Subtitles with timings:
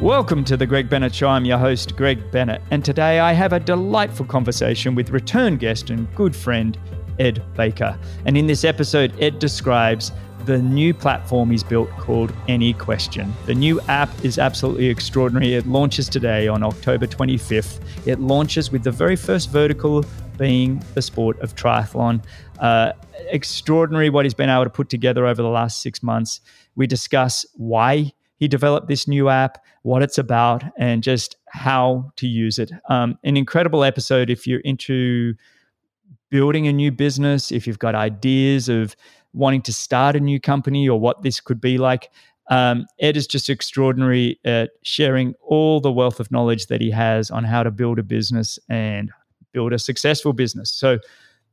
[0.00, 1.28] Welcome to the Greg Bennett Show.
[1.28, 5.90] I'm your host, Greg Bennett, and today I have a delightful conversation with return guest
[5.90, 6.78] and good friend,
[7.18, 7.98] Ed Baker.
[8.24, 10.10] And in this episode, Ed describes
[10.46, 13.30] the new platform he's built called AnyQuestion.
[13.44, 15.52] The new app is absolutely extraordinary.
[15.52, 18.06] It launches today on October 25th.
[18.06, 20.06] It launches with the very first vertical
[20.38, 22.24] being the sport of triathlon.
[22.58, 22.92] Uh,
[23.28, 26.40] extraordinary what he's been able to put together over the last six months.
[26.74, 32.26] We discuss why he developed this new app, what it's about, and just how to
[32.26, 32.72] use it.
[32.88, 35.34] Um, an incredible episode if you're into
[36.30, 38.96] building a new business, if you've got ideas of
[39.34, 42.10] wanting to start a new company or what this could be like.
[42.48, 47.30] Um, Ed is just extraordinary at sharing all the wealth of knowledge that he has
[47.30, 49.10] on how to build a business and
[49.52, 50.72] build a successful business.
[50.72, 50.98] So,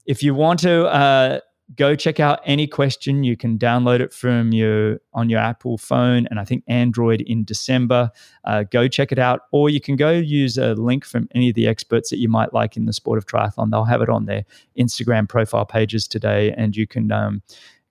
[0.05, 1.41] if you want to uh,
[1.75, 3.23] go check out any question.
[3.23, 7.43] You can download it from your on your Apple phone and I think Android in
[7.43, 8.11] December.
[8.45, 11.55] Uh, go check it out, or you can go use a link from any of
[11.55, 13.71] the experts that you might like in the sport of triathlon.
[13.71, 14.45] They'll have it on their
[14.79, 17.41] Instagram profile pages today, and you can um,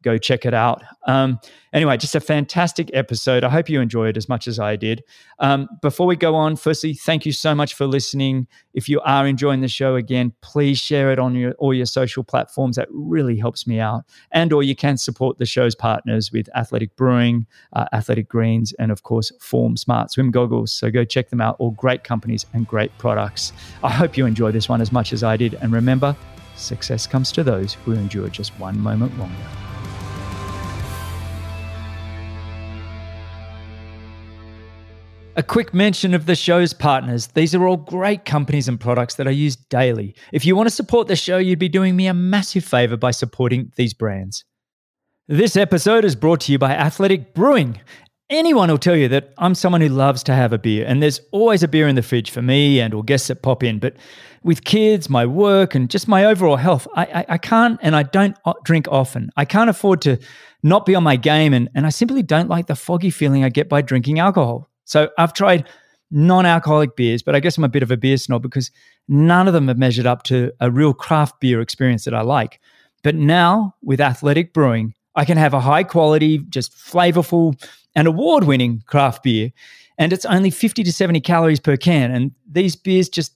[0.07, 0.85] go check it out.
[1.09, 1.41] Um,
[1.73, 3.43] anyway, just a fantastic episode.
[3.43, 5.03] I hope you enjoy it as much as I did.
[5.41, 8.47] Um, before we go on, firstly, thank you so much for listening.
[8.73, 12.23] If you are enjoying the show again, please share it on your all your social
[12.23, 12.77] platforms.
[12.77, 14.05] That really helps me out.
[14.31, 18.93] And or you can support the show's partners with Athletic Brewing, uh, Athletic Greens, and
[18.93, 20.71] of course Form Smart Swim Goggles.
[20.71, 21.57] So go check them out.
[21.59, 23.53] All great companies and great products.
[23.83, 25.55] I hope you enjoy this one as much as I did.
[25.55, 26.15] And remember,
[26.55, 29.66] success comes to those who endure just one moment longer.
[35.39, 37.27] A quick mention of the show's partners.
[37.27, 40.15] These are all great companies and products that I use daily.
[40.33, 43.11] If you want to support the show, you'd be doing me a massive favor by
[43.11, 44.47] supporting these brands.
[45.29, 47.79] This episode is brought to you by Athletic Brewing.
[48.31, 51.21] Anyone will tell you that I'm someone who loves to have a beer, and there's
[51.33, 53.79] always a beer in the fridge for me and or guests that pop in.
[53.79, 53.97] But
[54.43, 58.05] with kids, my work, and just my overall health, I, I, I can't and I
[58.05, 59.29] don't drink often.
[59.37, 60.17] I can't afford to
[60.63, 63.51] not be on my game, and, and I simply don't like the foggy feeling I
[63.51, 64.71] get by drinking alcohol.
[64.87, 65.69] So I've tried
[66.11, 68.71] non alcoholic beers, but I guess I'm a bit of a beer snob because
[69.09, 72.61] none of them have measured up to a real craft beer experience that I like.
[73.03, 77.61] But now with athletic brewing, I can have a high quality, just flavorful,
[77.95, 79.53] and award winning craft beer.
[79.99, 82.11] And it's only 50 to 70 calories per can.
[82.11, 83.33] And these beers just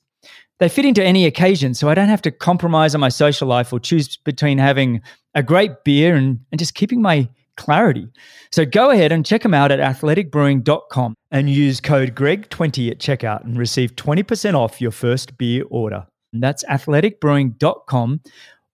[0.59, 1.73] they fit into any occasion.
[1.73, 5.01] So I don't have to compromise on my social life or choose between having
[5.35, 7.29] a great beer and, and just keeping my
[7.61, 8.09] clarity.
[8.51, 13.45] So go ahead and check them out at athleticbrewing.com and use code GREG20 at checkout
[13.45, 16.07] and receive 20% off your first beer order.
[16.33, 18.23] And that's athleticbrewing.com.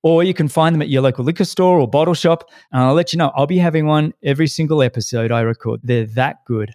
[0.04, 2.48] Or you can find them at your local liquor store or bottle shop.
[2.70, 5.80] And I'll let you know, I'll be having one every single episode I record.
[5.82, 6.72] They're that good.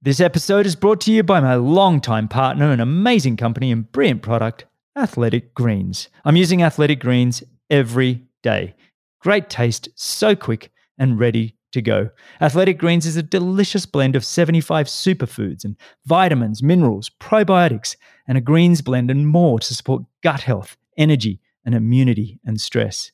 [0.00, 4.22] This episode is brought to you by my longtime partner and amazing company and brilliant
[4.22, 4.64] product,
[4.96, 6.08] Athletic Greens.
[6.24, 8.74] I'm using Athletic Greens every day.
[9.20, 12.10] Great taste, so quick and ready to go.
[12.40, 15.76] Athletic Greens is a delicious blend of 75 superfoods and
[16.06, 17.96] vitamins, minerals, probiotics,
[18.28, 23.12] and a greens blend and more to support gut health, energy, and immunity and stress.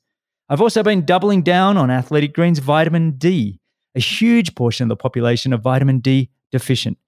[0.48, 3.60] I've also been doubling down on Athletic Greens vitamin D.
[3.94, 6.98] A huge portion of the population are vitamin D deficient,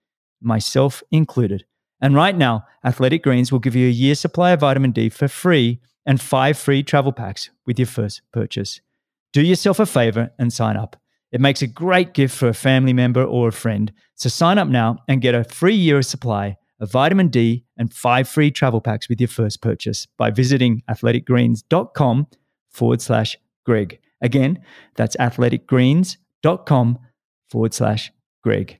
[0.41, 1.65] myself included.
[2.01, 5.29] And right now, Athletic Greens will give you a year's supply of vitamin D for
[5.29, 8.81] free and five free travel packs with your first purchase.
[9.33, 10.97] Do yourself a favor and sign up.
[11.33, 13.93] It makes a great gift for a family member or a friend.
[14.17, 18.29] So sign up now and get a free year supply of vitamin D and five
[18.29, 22.27] free travel packs with your first purchase by visiting athleticgreens.com
[22.71, 24.01] forward slash Greg.
[24.21, 24.65] Again,
[24.97, 26.99] that's athleticgreens.com
[27.49, 28.80] forward slash Greg.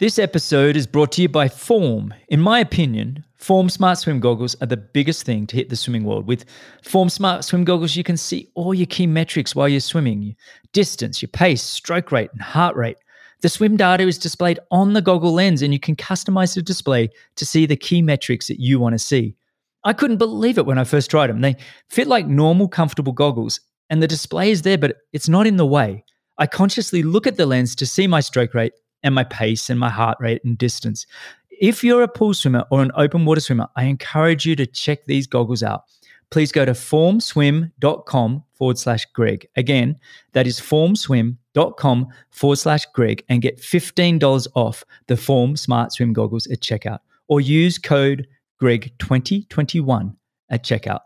[0.00, 2.14] This episode is brought to you by Form.
[2.28, 6.04] In my opinion, Form Smart Swim Goggles are the biggest thing to hit the swimming
[6.04, 6.26] world.
[6.26, 6.46] With
[6.82, 10.34] Form Smart Swim Goggles, you can see all your key metrics while you're swimming your
[10.72, 12.96] distance, your pace, stroke rate, and heart rate.
[13.42, 17.10] The swim data is displayed on the goggle lens, and you can customize the display
[17.36, 19.36] to see the key metrics that you want to see.
[19.84, 21.42] I couldn't believe it when I first tried them.
[21.42, 21.56] They
[21.90, 23.60] fit like normal, comfortable goggles,
[23.90, 26.06] and the display is there, but it's not in the way.
[26.38, 29.78] I consciously look at the lens to see my stroke rate and my pace and
[29.78, 31.06] my heart rate and distance.
[31.50, 35.04] If you're a pool swimmer or an open water swimmer, I encourage you to check
[35.06, 35.84] these goggles out.
[36.30, 39.48] Please go to formswim.com forward slash Greg.
[39.56, 39.98] Again,
[40.32, 46.46] that is formswim.com forward slash Greg and get $15 off the Form Smart Swim goggles
[46.46, 48.28] at checkout or use code
[48.62, 50.14] Greg2021
[50.50, 51.00] at checkout.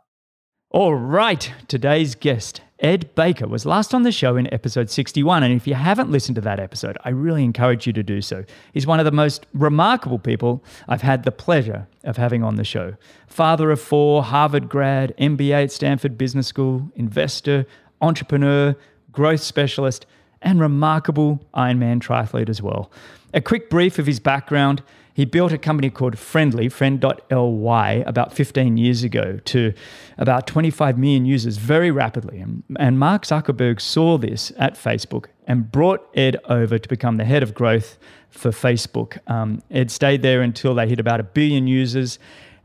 [0.70, 5.44] All right, today's guest, Ed Baker was last on the show in episode 61.
[5.44, 8.44] And if you haven't listened to that episode, I really encourage you to do so.
[8.73, 12.65] He's one of the most remarkable people I've had the pleasure of having on the
[12.65, 12.97] show.
[13.29, 17.65] Father of four, Harvard grad, MBA at Stanford Business School, investor,
[18.00, 18.75] entrepreneur,
[19.12, 20.05] growth specialist,
[20.43, 22.91] and remarkable Ironman triathlete as well.
[23.32, 24.82] A quick brief of his background.
[25.14, 29.72] He built a company called Friendly, friend.ly, about 15 years ago to
[30.19, 32.44] about 25 million users very rapidly.
[32.78, 37.44] And Mark Zuckerberg saw this at Facebook and brought Ed over to become the head
[37.44, 37.96] of growth
[38.28, 39.19] for Facebook.
[39.31, 42.19] Um, Ed stayed there until they hit about a billion users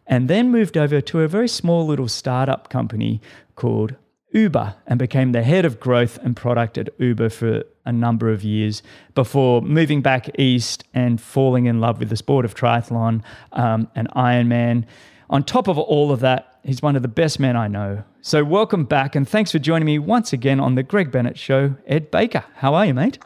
[0.08, 3.22] and then moved over to a very small little startup company
[3.56, 3.96] called
[4.32, 8.44] Uber and became the head of growth and product at Uber for a number of
[8.44, 8.84] years
[9.16, 13.24] before moving back east and falling in love with the sport of triathlon
[13.54, 14.86] um, and Ironman.
[15.30, 18.04] On top of all of that, he's one of the best men I know.
[18.22, 21.76] So, welcome back and thanks for joining me once again on the Greg Bennett Show.
[21.88, 23.18] Ed Baker, how are you, mate?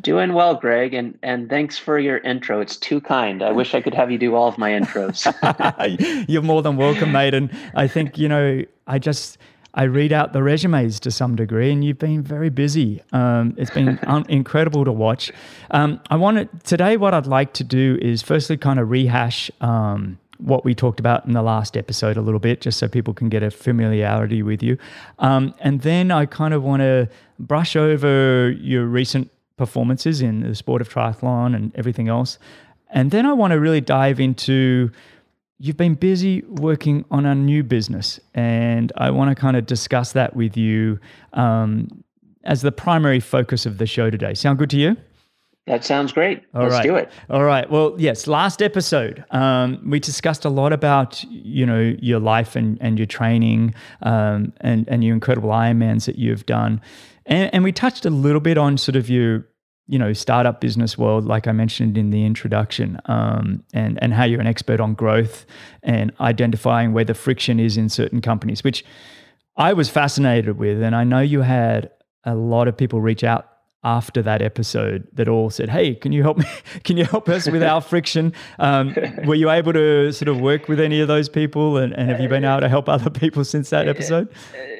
[0.00, 2.60] Doing well, Greg, and and thanks for your intro.
[2.60, 3.44] It's too kind.
[3.44, 5.22] I wish I could have you do all of my intros.
[6.28, 7.32] You're more than welcome, mate.
[7.32, 9.38] And I think you know, I just
[9.74, 13.02] I read out the resumes to some degree, and you've been very busy.
[13.12, 15.32] Um, it's been un- incredible to watch.
[15.72, 16.96] Um, I want today.
[16.96, 21.26] What I'd like to do is firstly kind of rehash um, what we talked about
[21.26, 24.62] in the last episode a little bit, just so people can get a familiarity with
[24.62, 24.78] you,
[25.18, 30.54] um, and then I kind of want to brush over your recent performances in the
[30.54, 32.38] sport of triathlon and everything else,
[32.90, 34.90] and then I want to really dive into
[35.64, 40.12] you've been busy working on a new business, and I want to kind of discuss
[40.12, 41.00] that with you
[41.32, 42.04] um,
[42.44, 44.34] as the primary focus of the show today.
[44.34, 44.94] Sound good to you?
[45.66, 46.42] That sounds great.
[46.54, 46.82] All Let's right.
[46.82, 47.10] do it.
[47.30, 47.68] All right.
[47.70, 48.26] Well, yes.
[48.26, 53.06] Last episode, um, we discussed a lot about you know your life and, and your
[53.06, 56.82] training um, and and your incredible Ironmans that you've done,
[57.24, 59.46] and, and we touched a little bit on sort of your
[59.86, 64.24] you know startup business world like i mentioned in the introduction um, and and how
[64.24, 65.44] you're an expert on growth
[65.82, 68.84] and identifying where the friction is in certain companies which
[69.56, 70.82] i was fascinated with.
[70.82, 71.90] And i know you had
[72.24, 73.50] a lot of people reach out
[73.82, 76.46] after that episode that all said hey can you help me?
[76.84, 78.32] Can you help us with our friction?
[78.58, 78.94] Um,
[79.24, 81.76] were you able to sort of work with any of those people?
[81.76, 84.28] And, and have you been able to help other people since that episode?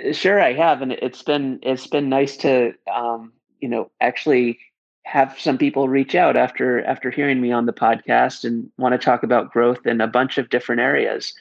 [0.09, 0.81] uh, sure i have.
[0.81, 4.59] And it's been it's been nice to um, you know actually
[5.05, 8.99] have some people reach out after after hearing me on the podcast and want to
[8.99, 11.35] talk about growth in a bunch of different areas.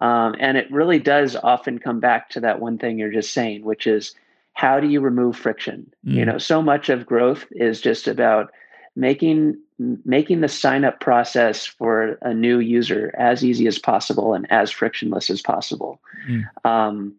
[0.00, 3.64] Um, and it really does often come back to that one thing you're just saying,
[3.64, 4.14] which is
[4.52, 5.92] how do you remove friction?
[6.06, 6.14] Mm.
[6.14, 8.52] You know, so much of growth is just about
[8.94, 9.58] making
[10.04, 14.70] making the sign up process for a new user as easy as possible and as
[14.70, 16.00] frictionless as possible.
[16.28, 16.44] Mm.
[16.64, 17.14] Um,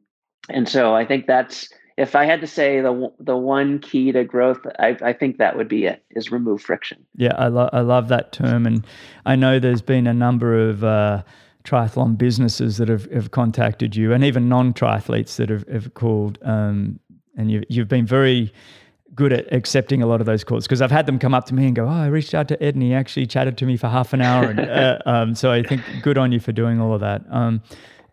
[0.50, 1.70] and so I think that's
[2.00, 5.58] if I had to say the the one key to growth, I, I think that
[5.58, 7.06] would be it: is remove friction.
[7.16, 8.88] Yeah, I, lo- I love that term, and
[9.26, 11.24] I know there's been a number of uh,
[11.66, 17.02] triathlon businesses that have, have contacted you, and even non-triathletes that have, have called, um,
[17.36, 18.54] and you, you've been very
[19.14, 21.54] good at accepting a lot of those calls because I've had them come up to
[21.54, 23.76] me and go, "Oh, I reached out to Ed and he actually chatted to me
[23.76, 26.80] for half an hour," and uh, um, so I think good on you for doing
[26.80, 27.24] all of that.
[27.30, 27.62] Um,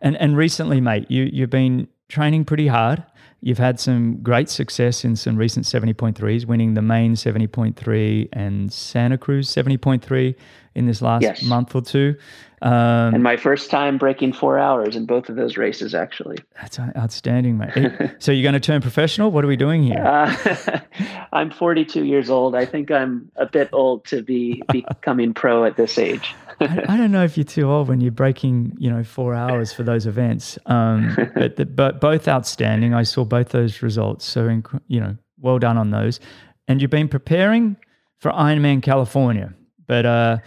[0.01, 3.01] and and recently, mate, you you've been training pretty hard.
[3.41, 9.17] You've had some great success in some recent 70.3s, winning the Maine 70.3 and Santa
[9.17, 10.35] Cruz 70.3
[10.73, 11.43] in this last yes.
[11.43, 12.15] month or two.
[12.63, 16.37] Um, and my first time breaking four hours in both of those races, actually.
[16.59, 18.15] That's outstanding, mate.
[18.19, 19.29] so you're going to turn professional?
[19.29, 20.03] What are we doing here?
[20.03, 20.79] Uh,
[21.31, 22.55] I'm 42 years old.
[22.55, 26.33] I think I'm a bit old to be becoming pro at this age.
[26.59, 29.71] I, I, don't know if you're too old when you're breaking, you know, four hours
[29.71, 30.57] for those events.
[30.65, 32.93] Um, but the, but both outstanding.
[32.93, 34.25] I saw both those results.
[34.25, 36.19] So you know, well done on those.
[36.67, 37.77] And you've been preparing
[38.19, 39.53] for Ironman California.
[39.85, 40.37] But uh,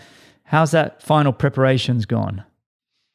[0.44, 2.44] how's that final preparations gone?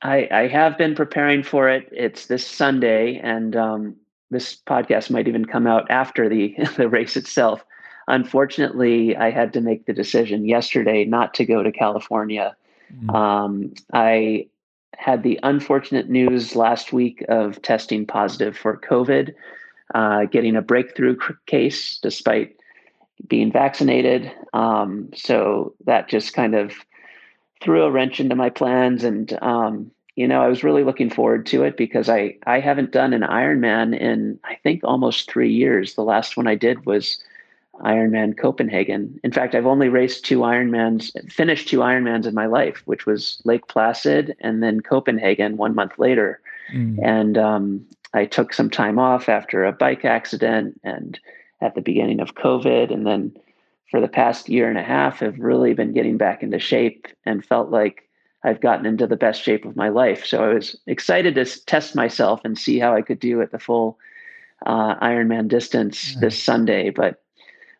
[0.02, 1.90] I, I have been preparing for it.
[1.92, 3.96] It's this Sunday, and um,
[4.30, 7.64] this podcast might even come out after the the race itself.
[8.08, 12.56] Unfortunately, I had to make the decision yesterday not to go to California
[12.94, 13.16] Mm.
[13.16, 14.48] Um, I
[14.98, 19.34] had the unfortunate news last week of testing positive for COVID,
[19.94, 22.56] uh, getting a breakthrough case despite
[23.28, 24.32] being vaccinated.
[24.54, 26.74] Um, so that just kind of
[27.62, 29.04] threw a wrench into my plans.
[29.04, 32.92] And, um, you know, I was really looking forward to it because I, I haven't
[32.92, 35.96] done an Ironman in, I think, almost three years.
[35.96, 37.20] The last one I did was
[37.82, 39.20] Ironman Copenhagen.
[39.24, 43.42] In fact, I've only raced two Ironmans, finished two Ironmans in my life, which was
[43.44, 46.40] Lake Placid and then Copenhagen one month later.
[46.74, 47.00] Mm.
[47.04, 51.20] And um, I took some time off after a bike accident and
[51.62, 52.94] at the beginning of COVID.
[52.94, 53.36] And then
[53.92, 57.46] for the past year and a half, have really been getting back into shape and
[57.46, 58.10] felt like
[58.44, 60.26] I've gotten into the best shape of my life.
[60.26, 63.60] So I was excited to test myself and see how I could do at the
[63.60, 63.98] full
[64.66, 66.22] uh, Ironman distance mm-hmm.
[66.22, 66.90] this Sunday.
[66.90, 67.22] But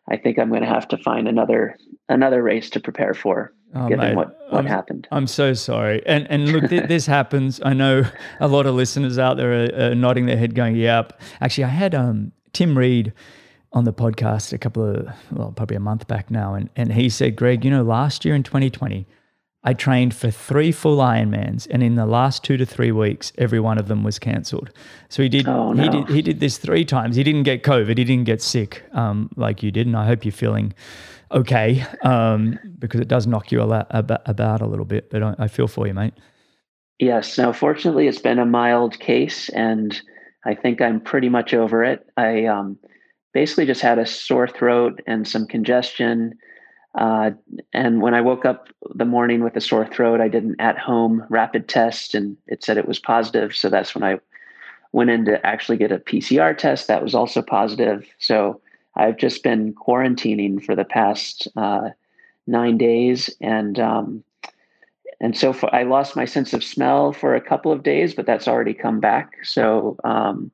[0.08, 1.76] I think I'm going to have to find another
[2.08, 3.52] another race to prepare for.
[3.74, 5.08] Oh, given mate, what, what I'm, happened.
[5.10, 6.04] I'm so sorry.
[6.06, 7.60] And and look, th- this happens.
[7.64, 8.04] I know
[8.40, 11.68] a lot of listeners out there are, are, nodding their head, going, "Yep." Actually, I
[11.68, 13.12] had um, Tim Reed
[13.72, 17.08] on the podcast a couple of well, probably a month back now, and and he
[17.08, 19.06] said, "Greg, you know, last year in 2020,
[19.66, 23.58] I trained for three full Ironmans, and in the last two to three weeks, every
[23.58, 24.70] one of them was cancelled.
[25.08, 25.82] So he did, oh, no.
[25.82, 27.16] he did, he did this three times.
[27.16, 27.98] He didn't get COVID.
[27.98, 30.72] He didn't get sick um, like you did, and I hope you're feeling
[31.32, 35.10] okay um, because it does knock you a lot, about, about a little bit.
[35.10, 36.14] But I, I feel for you, mate.
[37.00, 37.36] Yes.
[37.36, 40.00] Now, fortunately, it's been a mild case, and
[40.44, 42.06] I think I'm pretty much over it.
[42.16, 42.78] I um,
[43.34, 46.34] basically just had a sore throat and some congestion
[46.96, 47.30] uh,
[47.72, 50.78] and when I woke up the morning with a sore throat, I did an at
[50.78, 53.54] home rapid test and it said it was positive.
[53.54, 54.18] So that's when I
[54.92, 56.88] went in to actually get a PCR test.
[56.88, 58.06] That was also positive.
[58.18, 58.62] So
[58.94, 61.90] I've just been quarantining for the past uh,
[62.46, 63.28] nine days.
[63.42, 64.24] And, um,
[65.20, 68.48] and so I lost my sense of smell for a couple of days, but that's
[68.48, 69.32] already come back.
[69.44, 70.50] So, um,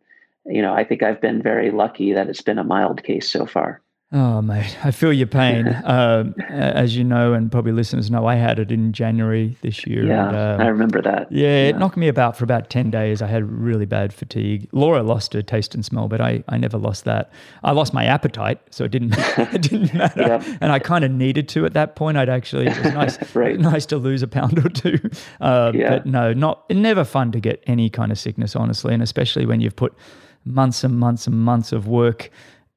[0.46, 3.46] you know, I think I've been very lucky that it's been a mild case so
[3.46, 3.81] far.
[4.14, 5.68] Oh, mate, I feel your pain.
[5.68, 10.04] uh, as you know, and probably listeners know, I had it in January this year.
[10.04, 11.32] Yeah, and, um, I remember that.
[11.32, 13.22] Yeah, yeah, it knocked me about for about 10 days.
[13.22, 14.68] I had really bad fatigue.
[14.72, 17.32] Laura lost her taste and smell, but I, I never lost that.
[17.64, 20.20] I lost my appetite, so it didn't, it didn't matter.
[20.20, 20.58] Yep.
[20.60, 22.18] And I kind of needed to at that point.
[22.18, 23.58] I'd actually, it was nice, right.
[23.58, 24.98] nice to lose a pound or two.
[25.40, 25.88] Uh, yeah.
[25.88, 29.62] But no, not never fun to get any kind of sickness, honestly, and especially when
[29.62, 29.94] you've put
[30.44, 32.30] months and months and months of work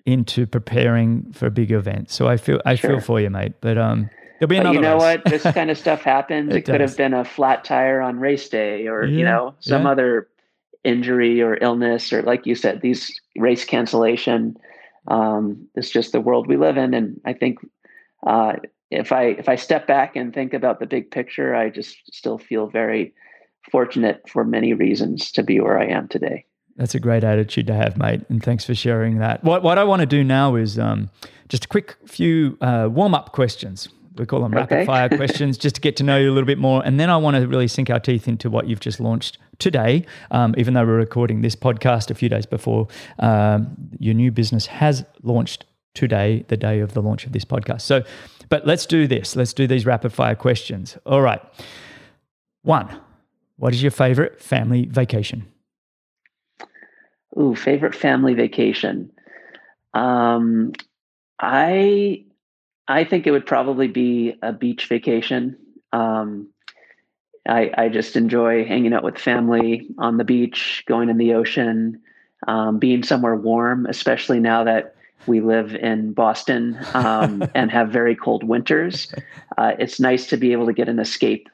[0.05, 2.11] into preparing for a big event.
[2.11, 2.91] So I feel I sure.
[2.91, 3.53] feel for you, mate.
[3.61, 4.09] But um,
[4.39, 4.69] there'll be another.
[4.69, 5.19] But you know race.
[5.23, 5.25] what?
[5.25, 6.53] This kind of stuff happens.
[6.53, 9.55] it, it could have been a flat tire on race day, or yeah, you know
[9.59, 9.91] some yeah.
[9.91, 10.27] other
[10.83, 14.55] injury or illness, or like you said, these race cancellation.
[15.07, 17.59] Um, it's just the world we live in, and I think
[18.25, 18.53] uh,
[18.91, 22.37] if I if I step back and think about the big picture, I just still
[22.37, 23.13] feel very
[23.71, 26.45] fortunate for many reasons to be where I am today.
[26.75, 28.21] That's a great attitude to have, mate.
[28.29, 29.43] And thanks for sharing that.
[29.43, 31.09] What, what I want to do now is um,
[31.47, 33.87] just a quick few uh, warm up questions.
[34.17, 34.59] We call them okay.
[34.61, 36.85] rapid fire questions just to get to know you a little bit more.
[36.85, 40.05] And then I want to really sink our teeth into what you've just launched today,
[40.31, 42.87] um, even though we're recording this podcast a few days before
[43.19, 47.81] um, your new business has launched today, the day of the launch of this podcast.
[47.81, 48.03] So,
[48.49, 49.35] but let's do this.
[49.35, 50.97] Let's do these rapid fire questions.
[51.05, 51.41] All right.
[52.63, 52.99] One,
[53.57, 55.45] what is your favorite family vacation?
[57.37, 59.11] Ooh, favorite family vacation.
[59.93, 60.73] Um,
[61.39, 62.25] I
[62.87, 65.57] I think it would probably be a beach vacation.
[65.91, 66.49] Um,
[67.47, 72.01] I I just enjoy hanging out with family on the beach, going in the ocean,
[72.47, 74.95] um, being somewhere warm, especially now that
[75.27, 79.11] we live in Boston um, and have very cold winters.
[79.57, 81.49] Uh, it's nice to be able to get an escape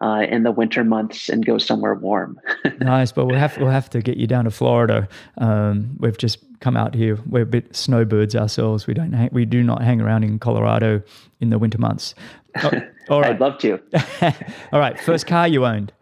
[0.00, 2.40] uh, in the winter months and go somewhere warm.
[2.80, 5.08] nice, but we'll have we'll have to get you down to Florida.
[5.38, 7.18] Um, we've just come out here.
[7.28, 8.86] We're a bit snowbirds ourselves.
[8.86, 11.02] We don't hang, we do not hang around in Colorado
[11.40, 12.14] in the winter months.
[12.62, 12.70] Oh,
[13.08, 13.30] all right.
[13.30, 13.80] I'd love to.
[14.72, 15.92] all right, first car you owned.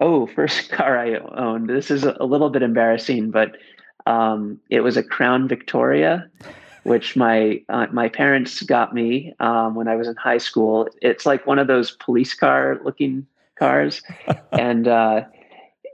[0.00, 1.68] Oh, first car I owned.
[1.68, 3.56] This is a little bit embarrassing, but
[4.06, 6.30] um, it was a Crown Victoria
[6.84, 10.88] which my uh, my parents got me um, when I was in high school.
[11.02, 13.26] It's like one of those police car looking
[13.58, 14.02] cars,
[14.52, 15.22] and uh,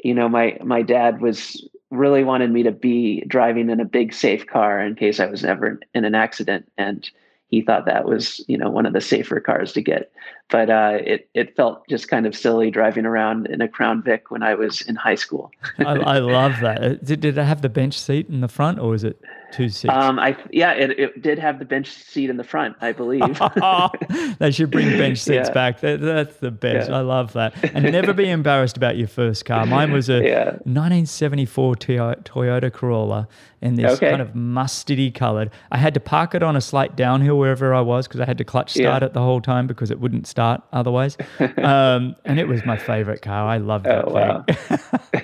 [0.03, 4.13] you know my my dad was really wanted me to be driving in a big
[4.13, 7.09] safe car in case I was ever in an accident, and
[7.49, 10.11] he thought that was you know one of the safer cars to get.
[10.51, 14.31] But uh, it it felt just kind of silly driving around in a Crown Vic
[14.31, 15.51] when I was in high school.
[15.79, 16.83] I, I, love that.
[16.83, 19.19] Uh, did, did it have the bench seat in the front, or was it?
[19.55, 19.95] two seats.
[19.95, 23.23] Um, I yeah, it, it did have the bench seat in the front, I believe.
[24.39, 25.55] they should bring bench seats yeah.
[25.55, 25.81] back.
[25.81, 26.91] That, that's the best.
[26.91, 26.99] Yeah.
[26.99, 27.55] I love that.
[27.75, 29.65] And never be embarrassed about your first car.
[29.67, 30.45] Mine was a yeah.
[30.65, 33.29] 1974 Toyota Corolla,
[33.63, 34.11] and this okay.
[34.11, 35.51] kind of mustardy colored.
[35.71, 38.39] I had to park it on a slight downhill wherever I was because I had
[38.39, 41.17] to clutch start it the whole time because it wouldn't start otherwise.
[41.65, 43.47] Um, and it was my favorite car.
[43.47, 44.45] I loved that oh,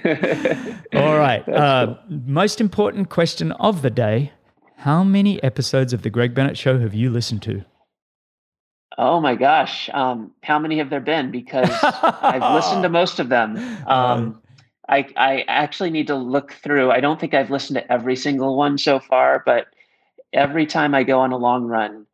[0.02, 0.78] thing.
[0.94, 1.44] All right.
[1.60, 1.98] Uh, cool.
[2.26, 4.32] Most important question of the day
[4.76, 7.64] how many episodes of The Greg Bennett Show have you listened to?
[8.96, 9.90] Oh my gosh.
[9.92, 11.30] Um, how many have there been?
[11.30, 13.56] Because I've listened to most of them.
[13.86, 14.40] Um,
[14.88, 16.90] I I actually need to look through.
[16.90, 19.66] I don't think I've listened to every single one so far, but
[20.32, 22.06] every time I go on a long run,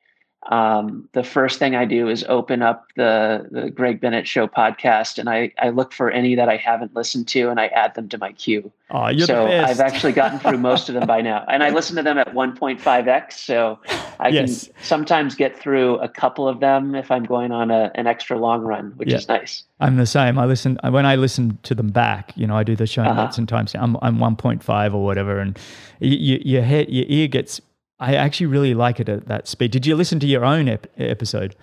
[0.50, 5.19] um, the first thing I do is open up the the Greg Bennett Show podcast,
[5.19, 8.09] and I I look for any that I haven't listened to, and I add them
[8.11, 8.71] to my queue.
[8.91, 9.71] Oh, you're so the best.
[9.71, 12.33] I've actually gotten through most of them by now, and I listen to them at
[12.33, 13.81] 1.5x, so
[14.21, 14.67] I Yes.
[14.67, 18.38] can sometimes get through a couple of them if I'm going on a, an extra
[18.38, 19.17] long run, which Yeah.
[19.17, 19.65] is nice.
[19.81, 20.38] I'm the same.
[20.38, 22.33] I listen when I listen to them back.
[22.37, 23.25] You know, I do the show Uh-huh.
[23.25, 23.75] notes and times.
[23.75, 25.59] I'm I'm 1.5 or whatever, and
[25.99, 27.61] you, you, your head, your ear gets.
[27.99, 29.71] I actually really like it at that speed.
[29.71, 31.57] Did you listen to your own ep- episode?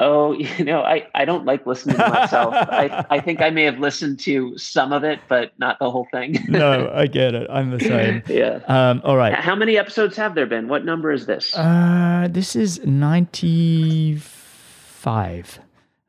[0.00, 2.52] Oh, you know, I, I don't like listening to myself.
[2.54, 6.08] I, I think I may have listened to some of it, but not the whole
[6.10, 6.38] thing.
[6.48, 7.48] no, I get it.
[7.50, 8.22] I'm the same.
[8.26, 8.60] yeah.
[8.66, 9.34] Um, all right.
[9.34, 10.66] How many episodes have there been?
[10.68, 11.54] What number is this?
[11.56, 15.60] Uh, this is 95.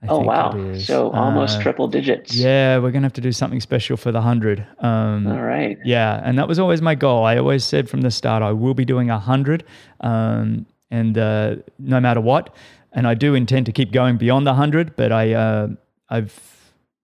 [0.03, 0.73] I oh, wow.
[0.77, 2.35] So almost Uh, triple digits.
[2.35, 4.65] Yeah, we're gonna have to do something special for the hundred.
[4.79, 5.77] Um, All right.
[5.85, 7.23] Yeah, and that was always my goal.
[7.23, 9.63] I always said from the start I will be doing a hundred,
[9.99, 12.55] um, and uh, no matter what.
[12.93, 14.95] And I do intend to keep going beyond the hundred.
[14.95, 15.67] But I, uh,
[16.09, 16.33] I've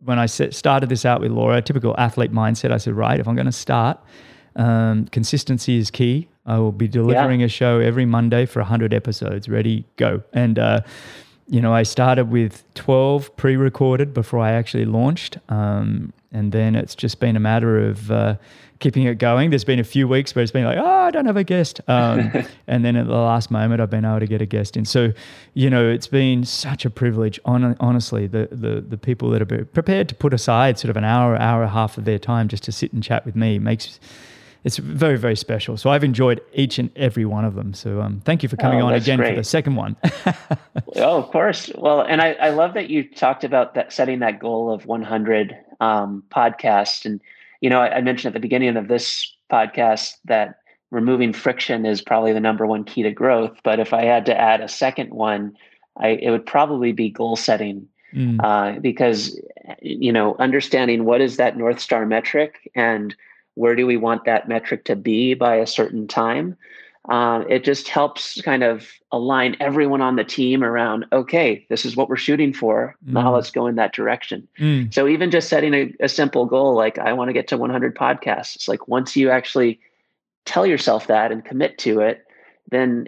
[0.03, 2.71] when I set, started this out with Laura, typical athlete mindset.
[2.71, 3.99] I said, right, if I'm going to start,
[4.55, 6.27] um, consistency is key.
[6.45, 9.47] I will be delivering a show every Monday for 100 episodes.
[9.49, 10.23] Ready, go.
[10.33, 10.81] And, uh,
[11.49, 15.37] you know, I started with 12 pre recorded before I actually launched.
[15.49, 18.35] Um, and then it's just been a matter of uh,
[18.79, 19.49] keeping it going.
[19.49, 21.79] There's been a few weeks where it's been like, oh, I don't have a guest.
[21.87, 22.31] Um,
[22.67, 24.83] and then at the last moment, I've been able to get a guest in.
[24.83, 25.13] So,
[25.53, 27.39] you know, it's been such a privilege.
[27.45, 31.05] Hon- honestly, the, the, the people that are prepared to put aside sort of an
[31.05, 33.57] hour, hour and a half of their time just to sit and chat with me
[33.57, 33.99] makes
[34.63, 35.77] it's very, very special.
[35.77, 37.73] So I've enjoyed each and every one of them.
[37.73, 39.95] So um, thank you for coming Oh, on again for the second one.
[40.95, 41.69] Oh, of course.
[41.75, 45.55] Well, and I, I love that you talked about that setting that goal of 100
[45.79, 47.05] um, podcasts.
[47.05, 47.21] And,
[47.61, 50.59] you know, I, I mentioned at the beginning of this podcast that
[50.89, 53.59] removing friction is probably the number one key to growth.
[53.63, 55.55] But if I had to add a second one,
[55.97, 59.39] I, it would probably be goal setting Mm, uh, because,
[59.81, 63.13] you know, understanding what is that North Star metric and
[63.57, 66.55] where do we want that metric to be by a certain time?
[67.09, 71.95] Uh, it just helps kind of align everyone on the team around okay this is
[71.95, 72.95] what we're shooting for.
[73.01, 73.35] Now Mm.
[73.35, 74.47] let's go in that direction.
[74.59, 77.57] Mm, so even just setting a, a simple goal like i want to get to
[77.57, 79.79] 100 podcasts it's like once you actually
[80.45, 82.25] tell yourself that and commit to it
[82.69, 83.07] then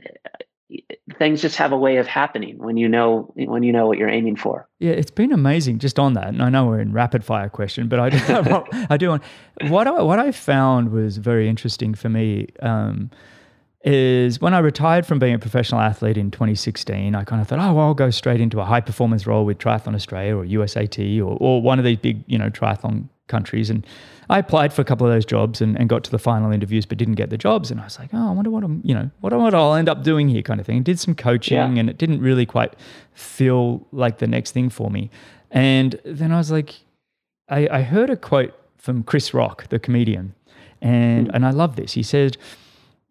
[1.17, 4.09] things just have a way of happening when you know when you know what you're
[4.09, 6.29] aiming for yeah, it's been amazing just on that.
[6.29, 9.23] And I know we're in rapid fire question, but I do, I do want,
[9.67, 13.11] what I, what I found was very interesting for me um,
[13.83, 17.59] is when I retired from being a professional athlete in 2016, I kind of thought,
[17.59, 21.19] oh, well, I'll go straight into a high performance role with Triathlon Australia or USAT
[21.19, 23.69] or, or one of these big, you know, triathlon countries.
[23.69, 23.87] And
[24.29, 26.85] I applied for a couple of those jobs and, and got to the final interviews,
[26.85, 27.71] but didn't get the jobs.
[27.71, 29.87] And I was like, oh, I wonder what I'm, you know, what, what I'll end
[29.87, 30.77] up doing here kind of thing.
[30.77, 31.79] And did some coaching Yeah.
[31.79, 32.73] and it didn't really quite
[33.13, 35.09] feel like the next thing for me.
[35.51, 36.75] And then I was like,
[37.49, 40.33] I, I heard a quote from Chris Rock, the comedian,
[40.81, 41.35] and hmm.
[41.35, 41.93] and I love this.
[41.93, 42.37] He said,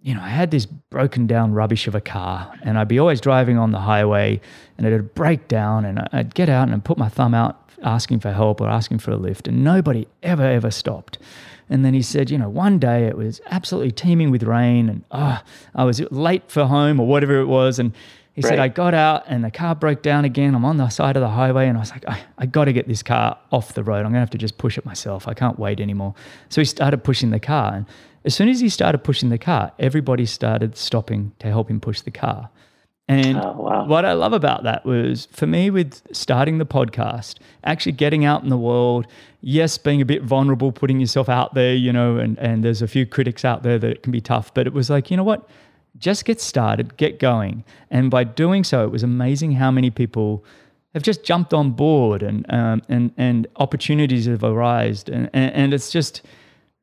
[0.01, 3.21] you know, I had this broken down rubbish of a car, and I'd be always
[3.21, 4.41] driving on the highway,
[4.77, 8.21] and it'd break down, and I'd get out and I'd put my thumb out asking
[8.21, 11.19] for help or asking for a lift, and nobody ever ever stopped.
[11.71, 15.05] And then he said, you know, one day it was absolutely teeming with rain, and
[15.11, 15.43] oh,
[15.75, 17.93] I was late for home or whatever it was, and
[18.39, 20.55] he said, I got out and the car broke down again.
[20.55, 22.73] I'm on the side of the highway and I was like, I, I got to
[22.73, 23.97] get this car off the road.
[23.97, 25.27] I'm going to have to just push it myself.
[25.27, 26.15] I can't wait anymore.
[26.49, 27.75] So he started pushing the car.
[27.75, 27.87] And
[28.25, 32.03] as soon as he started pushing the car, everybody started stopping to help him push
[32.03, 32.49] the car.
[33.09, 33.87] And Oh, wow.
[33.87, 38.43] what I love about that was for me with starting the podcast, actually getting out
[38.43, 39.07] in the world,
[39.41, 42.87] yes, being a bit vulnerable, putting yourself out there, you know, and, and there's a
[42.87, 45.25] few critics out there that it can be tough, but it was like, you know
[45.25, 45.49] what?
[45.97, 47.65] Just get started, get going.
[47.91, 50.45] And by doing so, it was amazing how many people
[50.95, 55.15] have just jumped on board and um, and and opportunities have arisen.
[55.15, 56.23] And, and and it's just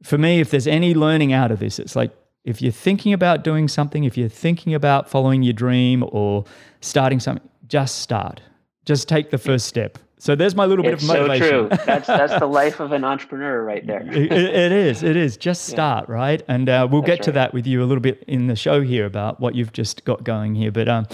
[0.03, 2.11] for me, if there's any learning out of this, it's like
[2.45, 6.45] if you're thinking about doing something, if you're thinking about following your dream or
[6.79, 8.39] starting something, just start.
[8.85, 9.97] Just take the first step.
[10.19, 13.03] So there's my little bit it's of so true that's that's the life of an
[13.03, 15.03] entrepreneur right there it, it is.
[15.03, 15.35] It is.
[15.37, 16.41] Just start, right?
[16.47, 17.35] And uh, we'll That's get to right.
[17.35, 20.23] that with you a little bit in the show here about what you've just got
[20.23, 20.71] going here.
[20.71, 21.07] But um,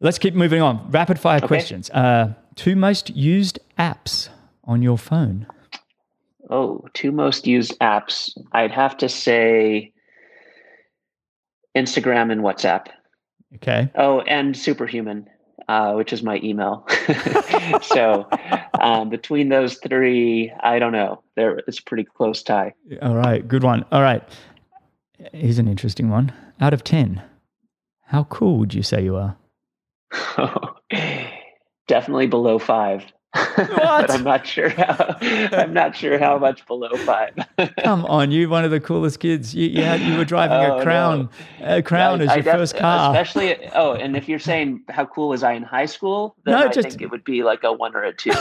[0.00, 0.88] let's keep moving on.
[0.90, 1.90] Rapid fire questions.
[1.90, 4.28] Uh, two most used apps
[4.64, 5.46] on your phone.
[6.48, 8.38] Oh, two most used apps.
[8.52, 9.92] I'd have to say
[11.76, 12.86] Instagram and WhatsApp.
[13.56, 13.90] Okay.
[13.94, 15.28] Oh, and Superhuman.
[15.68, 16.86] uh, which is my email.
[17.82, 18.28] so
[18.80, 21.22] um, between those three, I don't know.
[21.36, 22.74] There, it's a pretty close tie.
[23.00, 23.84] All right, good one.
[23.92, 24.22] All right,
[25.32, 26.32] here's an interesting one.
[26.60, 27.22] Out of ten,
[28.06, 29.36] how cool would you say you are?
[31.88, 33.04] Definitely below five.
[33.56, 35.16] but I'm not sure how.
[35.52, 37.34] I'm not sure how much below five.
[37.82, 39.54] Come on, you one of the coolest kids.
[39.54, 41.30] You you, had, you were driving oh, a Crown.
[41.58, 41.76] No.
[41.76, 43.10] A Crown I, as your def- first car.
[43.10, 46.66] Especially oh, and if you're saying how cool was I in high school, then no,
[46.66, 48.30] I just, think it would be like a one or a two.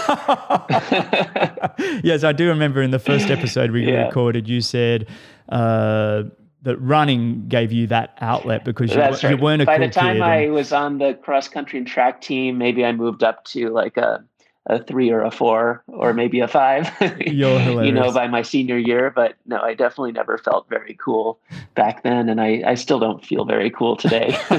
[2.03, 4.07] yes, I do remember in the first episode we yeah.
[4.07, 5.07] recorded, you said.
[5.47, 6.23] Uh,
[6.63, 9.23] that running gave you that outlet because you, right.
[9.23, 11.87] you weren't a By cool the time I and, was on the cross country and
[11.87, 14.23] track team, maybe I moved up to like a
[14.67, 19.09] a three or a four or maybe a five, you know, by my senior year.
[19.09, 21.39] But no, I definitely never felt very cool
[21.73, 22.29] back then.
[22.29, 24.37] And I, I still don't feel very cool today.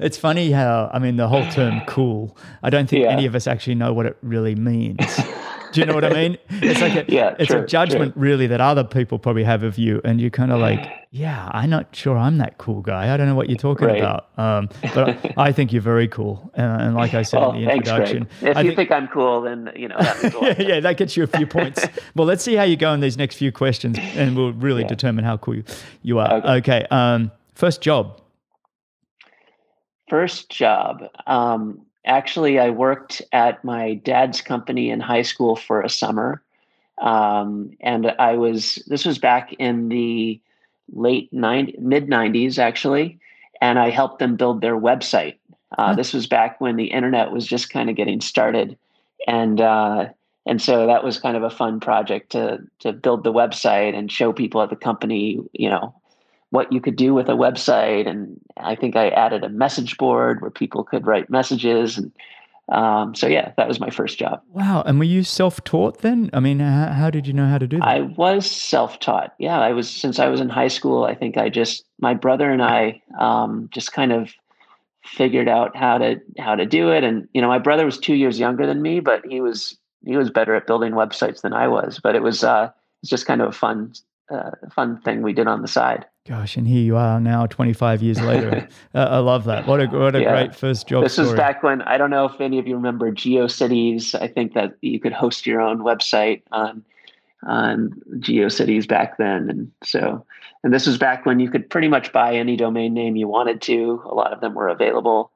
[0.00, 3.10] it's funny how, I mean, the whole term cool, I don't think yeah.
[3.10, 5.00] any of us actually know what it really means.
[5.74, 6.38] Do you know what I mean?
[6.50, 8.22] It's like a, yeah, it's true, a judgment true.
[8.22, 11.68] really that other people probably have of you, and you're kind of like, yeah, I'm
[11.68, 13.12] not sure I'm that cool guy.
[13.12, 13.98] I don't know what you're talking right.
[13.98, 14.28] about.
[14.38, 17.72] Um, but I think you're very cool, uh, and like I said well, in the
[17.72, 19.96] introduction, thanks, if I you think, think, I'm cool, then you know,
[20.42, 21.84] yeah, yeah, that gets you a few points.
[22.14, 24.88] well, let's see how you go in these next few questions, and we'll really yeah.
[24.88, 25.64] determine how cool you,
[26.02, 26.34] you are.
[26.34, 26.48] Okay.
[26.48, 28.20] okay um, first job.
[30.08, 31.02] First job.
[31.26, 36.42] Um, actually, I worked at my dad's company in high school for a summer.
[36.98, 40.40] Um, and I was, this was back in the
[40.92, 43.18] late 90, mid 90s, actually.
[43.60, 45.38] And I helped them build their website.
[45.76, 45.96] Uh, mm-hmm.
[45.96, 48.76] This was back when the internet was just kind of getting started.
[49.26, 50.08] And, uh,
[50.46, 54.12] and so that was kind of a fun project to to build the website and
[54.12, 55.94] show people at the company, you know,
[56.54, 58.08] what you could do with a website.
[58.08, 61.98] And I think I added a message board where people could write messages.
[61.98, 62.12] And
[62.68, 64.40] um, so, yeah, that was my first job.
[64.52, 64.84] Wow.
[64.86, 66.30] And were you self taught then?
[66.32, 67.88] I mean, how, how, did you know how to do that?
[67.88, 69.34] I was self taught.
[69.40, 69.58] Yeah.
[69.58, 72.62] I was, since I was in high school, I think I just, my brother and
[72.62, 74.32] I um, just kind of
[75.04, 78.14] figured out how to how to do it and you know my brother was two
[78.14, 81.68] years younger than me but he was he was better at building websites than i
[81.68, 82.70] was but it was uh
[83.02, 83.92] it's just kind of a fun
[84.30, 88.02] uh, fun thing we did on the side Gosh, and here you are now, 25
[88.02, 88.66] years later.
[88.94, 89.66] uh, I love that.
[89.66, 90.30] What a what a yeah.
[90.30, 91.02] great first job.
[91.04, 91.28] This story.
[91.28, 94.14] was back when I don't know if any of you remember GeoCities.
[94.18, 96.82] I think that you could host your own website on
[97.46, 100.24] on GeoCities back then, and so
[100.62, 103.60] and this was back when you could pretty much buy any domain name you wanted
[103.60, 104.02] to.
[104.06, 105.30] A lot of them were available.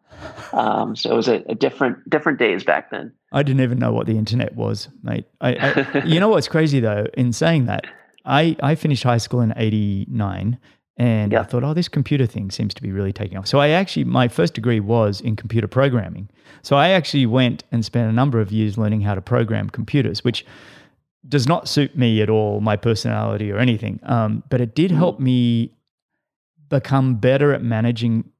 [0.55, 3.13] Um, so it was a, a, different different days back then.
[3.31, 5.27] I didn't even know what the internet was, mate.
[5.43, 7.07] I, I you know what's crazy though?
[7.13, 7.85] In saying that,
[8.25, 10.59] I I finished high school in '89
[10.99, 13.47] and I thought, oh, this computer thing seems to be really taking off.
[13.47, 16.29] So I actually, my first degree was in computer programming.
[16.63, 20.25] So I actually went and spent a number of years learning how to program computers,
[20.25, 20.45] which
[21.29, 24.01] does not suit me at all, my personality or anything.
[24.03, 25.73] Um, but it did help me
[26.69, 28.31] become better at managing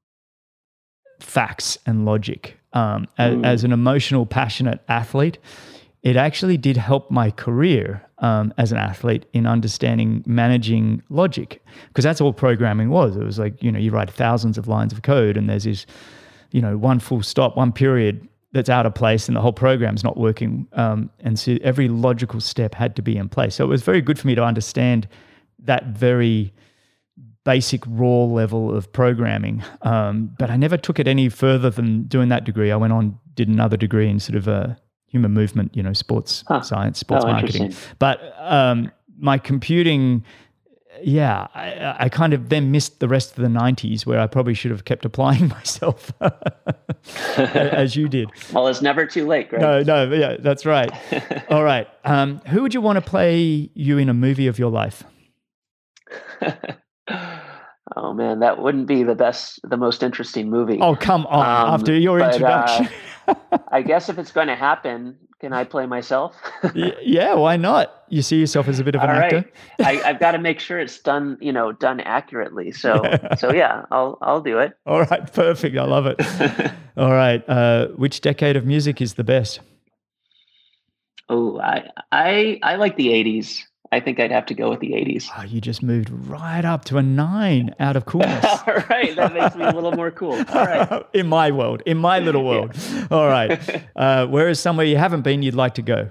[1.21, 2.57] facts and logic.
[2.73, 5.39] Um, as, as, an emotional, passionate athlete,
[6.01, 12.03] it actually did help my career um, as an athlete in understanding managing logic because
[12.03, 13.15] that's all programming was.
[13.15, 15.85] It was like you know you write thousands of lines of code and there's this
[16.51, 20.03] you know one full stop, one period that's out of place and the whole program's
[20.03, 20.67] not working.
[20.73, 23.55] Um, and so every logical step had to be in place.
[23.55, 25.07] So it was very good for me to understand
[25.59, 26.53] that very
[27.43, 29.63] basic raw level of programming.
[29.83, 32.71] Um, but I never took it any further than doing that degree.
[32.71, 34.77] I went on, did another degree in sort of a
[35.09, 36.61] human movement, you know, sports huh.
[36.61, 37.73] science, sports oh, marketing.
[37.97, 40.23] But um, my computing,
[41.01, 44.53] yeah, I, I, kind of then missed the rest of the 90s where I probably
[44.53, 46.11] should have kept applying myself
[47.37, 48.29] as you did.
[48.53, 49.61] Well, it's never too late, right?
[49.61, 50.91] No, no, yeah, that's right.
[51.49, 51.87] All right.
[52.03, 55.03] Um, who would you want to play you in a movie of your life?
[57.95, 60.79] Oh man, that wouldn't be the best, the most interesting movie.
[60.81, 61.45] Oh, come on.
[61.45, 62.89] Um, After your but, uh, introduction.
[63.27, 63.35] Uh,
[63.71, 66.35] I guess if it's going to happen, can I play myself?
[66.73, 68.03] yeah, why not?
[68.09, 69.33] You see yourself as a bit of an All right.
[69.33, 69.51] actor.
[69.79, 72.71] I, have got to make sure it's done, you know, done accurately.
[72.71, 73.35] So, yeah.
[73.35, 74.73] so yeah, I'll I'll do it.
[74.85, 75.77] All right, perfect.
[75.77, 76.19] I love it.
[76.97, 79.61] All right, uh, which decade of music is the best?
[81.29, 83.61] Oh, I I I like the '80s.
[83.91, 85.29] I think I'd have to go with the 80s.
[85.35, 88.45] Oh, you just moved right up to a nine out of coolness.
[88.67, 89.15] All right.
[89.15, 90.33] That makes me a little more cool.
[90.33, 91.03] All right.
[91.13, 92.75] in my world, in my little world.
[92.75, 93.07] Yeah.
[93.09, 93.83] All right.
[93.95, 96.09] Uh, where is somewhere you haven't been you'd like to go?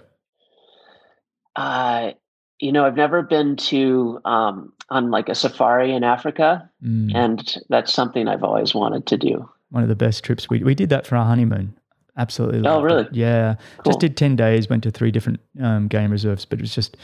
[1.55, 2.13] Uh,
[2.59, 7.13] you know, I've never been to um, on like a safari in Africa, mm.
[7.15, 9.49] and that's something I've always wanted to do.
[9.71, 10.49] One of the best trips.
[10.51, 11.77] We we did that for our honeymoon.
[12.17, 12.67] Absolutely.
[12.67, 13.03] Oh, really?
[13.03, 13.15] It.
[13.15, 13.55] Yeah.
[13.79, 13.93] Cool.
[13.93, 14.69] Just did ten days.
[14.69, 16.97] Went to three different um, game reserves, but it was just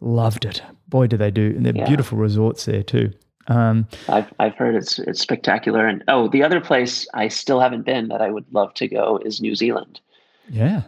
[0.00, 0.62] loved it.
[0.88, 1.52] Boy, do they do!
[1.56, 1.86] And they're yeah.
[1.86, 3.12] beautiful resorts there too.
[3.48, 5.86] Um, I've I've heard it's it's spectacular.
[5.86, 9.18] And oh, the other place I still haven't been that I would love to go
[9.24, 10.00] is New Zealand.
[10.48, 10.82] Yeah.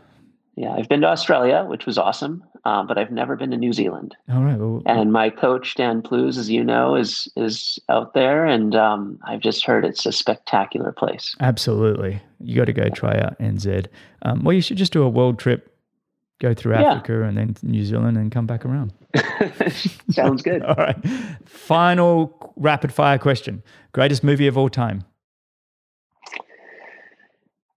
[0.56, 3.72] Yeah, I've been to Australia, which was awesome, um, but I've never been to New
[3.72, 4.14] Zealand.
[4.30, 4.58] All right.
[4.58, 9.18] Well, and my coach Dan Plews, as you know, is is out there, and um,
[9.24, 11.34] I've just heard it's a spectacular place.
[11.40, 13.86] Absolutely, you got to go try out NZ.
[14.22, 15.69] Um, well, you should just do a world trip,
[16.40, 16.94] go through yeah.
[16.94, 18.92] Africa and then New Zealand, and come back around.
[20.10, 20.62] Sounds good.
[20.64, 20.96] all right.
[21.46, 25.04] Final rapid fire question: Greatest movie of all time?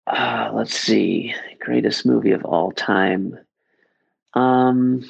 [0.08, 1.34] Uh, let's see.
[1.60, 3.38] Greatest movie of all time.
[4.34, 5.04] Um,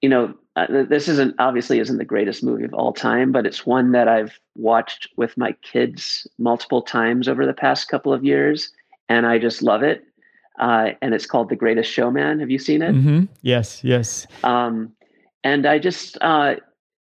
[0.00, 3.66] you know, uh, this isn't obviously isn't the greatest movie of all time, but it's
[3.66, 8.70] one that I've watched with my kids multiple times over the past couple of years,
[9.08, 10.04] and I just love it.
[10.60, 12.38] Uh, and it's called The Greatest Showman.
[12.38, 12.94] Have you seen it?
[12.94, 13.24] Mm-hmm.
[13.40, 14.26] Yes, yes.
[14.44, 14.92] Um,
[15.42, 16.56] and I just, uh,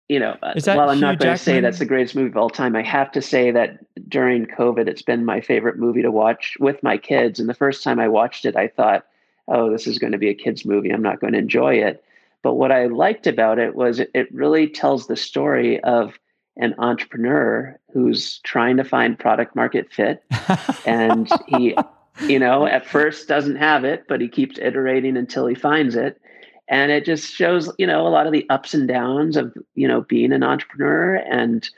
[0.08, 2.50] you know, uh, while I'm not going to say that's the greatest movie of all
[2.50, 6.56] time, I have to say that during COVID, it's been my favorite movie to watch
[6.62, 7.38] with my kids.
[7.38, 9.06] And the first time I watched it, I thought,
[9.50, 10.92] oh, this is going to be a kids' movie.
[10.92, 12.02] I'm not going to enjoy it.
[12.44, 16.18] But what I liked about it was it really tells the story of
[16.56, 20.24] an entrepreneur who's trying to find product market fit.
[20.86, 21.76] and he,
[22.22, 26.20] you know, at first doesn't have it, but he keeps iterating until he finds it.
[26.68, 29.88] And it just shows you know a lot of the ups and downs of you
[29.88, 31.70] know being an entrepreneur and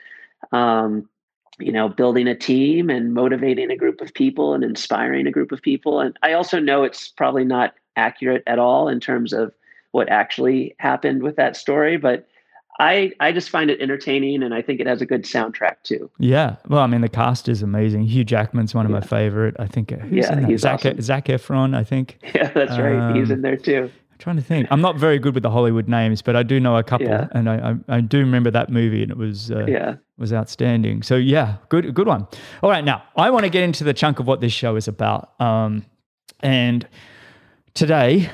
[0.52, 1.08] um,
[1.58, 5.52] you know building a team and motivating a group of people and inspiring a group
[5.52, 6.00] of people.
[6.00, 9.52] And i also know it's probably not accurate at all in terms of
[9.92, 12.28] what actually happened with that story but
[12.78, 16.10] I, I just find it entertaining and I think it has a good soundtrack too.
[16.18, 16.56] Yeah.
[16.68, 18.02] Well, I mean, the cast is amazing.
[18.04, 19.00] Hugh Jackman's one of yeah.
[19.00, 19.56] my favorite.
[19.58, 19.92] I think.
[19.92, 20.50] Uh, who's yeah, in that?
[20.50, 21.00] He's Zac, awesome.
[21.00, 22.18] Zac Efron, I think.
[22.34, 22.98] Yeah, that's right.
[22.98, 23.90] Um, he's in there too.
[24.10, 24.68] I'm trying to think.
[24.70, 27.28] I'm not very good with the Hollywood names, but I do know a couple, yeah.
[27.32, 31.02] and I, I, I do remember that movie, and it was uh, yeah was outstanding.
[31.02, 32.26] So yeah, good good one.
[32.62, 34.86] All right, now I want to get into the chunk of what this show is
[34.86, 35.38] about.
[35.40, 35.86] Um,
[36.40, 36.86] and
[37.74, 38.30] today,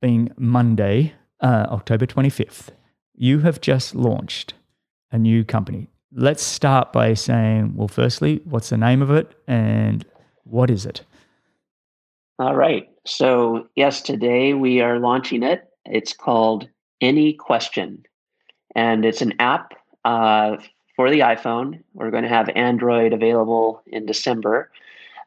[0.00, 2.68] being Monday, uh, October 25th,
[3.14, 4.54] you have just launched
[5.10, 5.88] a new company.
[6.14, 10.04] Let's start by saying, well, firstly, what's the name of it, and
[10.44, 11.02] what is it?
[12.38, 12.88] All right.
[13.06, 15.68] So, yes, today we are launching it.
[15.84, 16.68] It's called
[17.02, 18.04] AnyQuestion,
[18.74, 20.56] and it's an app uh,
[20.96, 21.82] for the iPhone.
[21.94, 24.70] We're going to have Android available in December.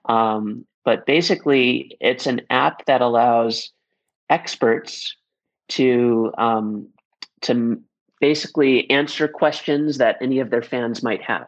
[0.05, 3.71] Um, but basically, it's an app that allows
[4.29, 5.15] experts
[5.69, 6.87] to um,
[7.41, 7.81] to
[8.19, 11.47] basically answer questions that any of their fans might have.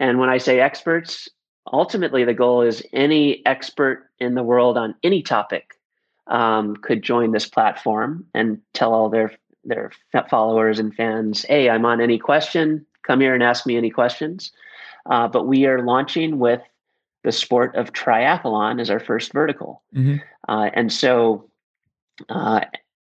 [0.00, 1.28] And when I say experts,
[1.72, 5.74] ultimately the goal is any expert in the world on any topic
[6.28, 9.32] um, could join this platform and tell all their
[9.64, 9.90] their
[10.30, 12.86] followers and fans, "Hey, I'm on any question.
[13.02, 14.52] Come here and ask me any questions."
[15.06, 16.60] Uh, but we are launching with
[17.24, 20.16] the sport of triathlon as our first vertical, mm-hmm.
[20.48, 21.48] uh, and so
[22.28, 22.60] uh,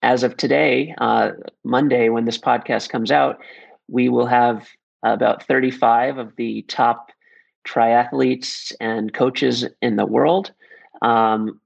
[0.01, 1.31] as of today, uh,
[1.63, 3.39] Monday, when this podcast comes out,
[3.87, 4.67] we will have
[5.03, 7.11] about 35 of the top
[7.67, 10.51] triathletes and coaches in the world.
[11.01, 11.59] Um,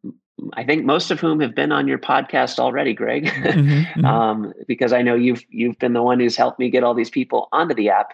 [0.54, 3.60] I think most of whom have been on your podcast already, Greg, mm-hmm,
[4.00, 4.06] mm-hmm.
[4.06, 7.10] um, because I know you've you've been the one who's helped me get all these
[7.10, 8.14] people onto the app.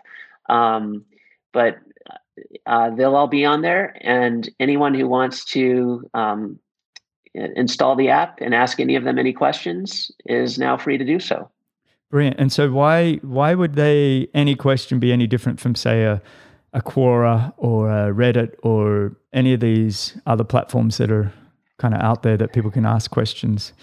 [0.50, 1.04] Um,
[1.52, 1.80] but
[2.66, 6.60] uh, they'll all be on there, and anyone who wants to um,
[7.34, 11.20] install the app and ask any of them any questions is now free to do
[11.20, 11.50] so.
[12.10, 12.40] Brilliant.
[12.40, 16.22] And so, why why would they any question be any different from say a
[16.74, 21.34] a Quora or a Reddit or any of these other platforms that are
[21.78, 23.74] kind of out there that people can ask questions?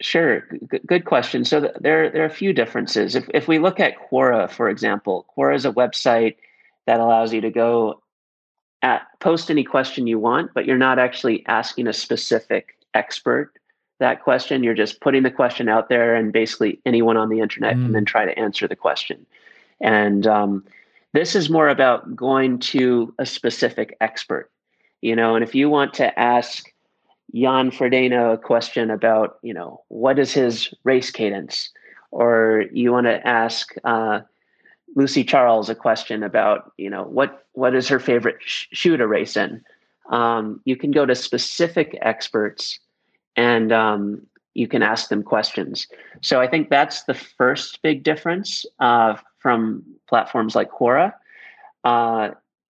[0.00, 1.44] Sure, G- good question.
[1.44, 3.14] So there, there are a few differences.
[3.14, 6.36] If, if we look at Quora, for example, Quora is a website
[6.86, 8.02] that allows you to go
[8.82, 13.52] at, post any question you want, but you're not actually asking a specific expert
[14.00, 14.62] that question.
[14.62, 17.82] You're just putting the question out there, and basically anyone on the internet mm.
[17.84, 19.24] can then try to answer the question.
[19.80, 20.64] And um,
[21.12, 24.50] this is more about going to a specific expert,
[25.00, 25.34] you know.
[25.36, 26.66] And if you want to ask
[27.34, 31.70] Jan Frodeno a question about, you know, what is his race cadence,
[32.10, 34.20] or you want to ask uh,
[34.96, 39.06] Lucy Charles a question about, you know, what what is her favorite sh- shoe to
[39.06, 39.64] race in.
[40.10, 42.78] Um, you can go to specific experts
[43.36, 45.86] and um, you can ask them questions.
[46.20, 51.12] So I think that's the first big difference uh, from platforms like Quora.
[51.84, 52.30] Uh,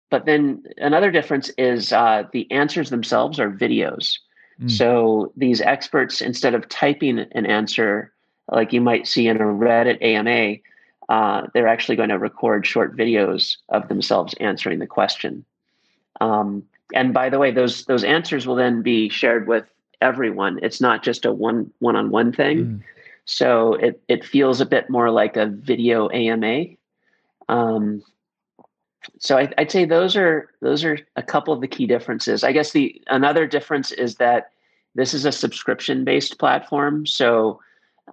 [0.09, 4.17] but then another difference is uh, the answers themselves are videos.
[4.61, 4.71] Mm.
[4.71, 8.13] So these experts, instead of typing an answer
[8.51, 10.57] like you might see in a Reddit AMA,
[11.09, 15.45] uh, they're actually going to record short videos of themselves answering the question.
[16.21, 19.65] Um, and by the way, those those answers will then be shared with
[20.03, 20.59] everyone.
[20.61, 22.57] It's not just a one one on one thing.
[22.57, 22.83] Mm.
[23.25, 26.65] So it it feels a bit more like a video AMA.
[27.49, 28.03] Um,
[29.19, 32.43] so I, would say those are those are a couple of the key differences.
[32.43, 34.51] I guess the another difference is that
[34.95, 37.05] this is a subscription based platform.
[37.05, 37.59] So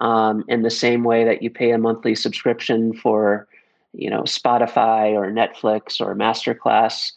[0.01, 3.49] um, in the same way that you pay a monthly subscription for
[3.93, 7.13] you know Spotify or Netflix or Masterclass,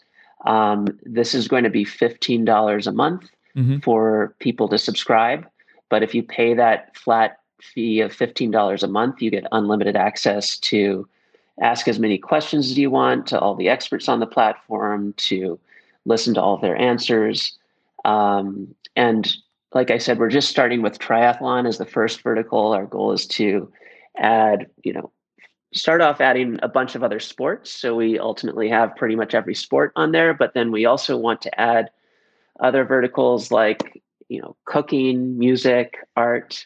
[0.46, 3.80] um, this is going to be fifteen dollars a month mm-hmm.
[3.80, 5.46] for people to subscribe.
[5.90, 9.96] But if you pay that flat fee of fifteen dollars a month, you get unlimited
[9.96, 11.08] access to
[11.62, 15.60] ask as many questions as you want to all the experts on the platform, to
[16.06, 17.58] listen to all their answers.
[18.06, 19.32] Um, and
[19.74, 22.74] like I said, we're just starting with triathlon as the first vertical.
[22.74, 23.72] Our goal is to
[24.18, 25.12] add, you know,
[25.74, 27.72] start off adding a bunch of other sports.
[27.72, 31.42] So we ultimately have pretty much every sport on there, but then we also want
[31.44, 31.90] to add
[32.60, 36.66] other verticals like, you know, cooking, music, art,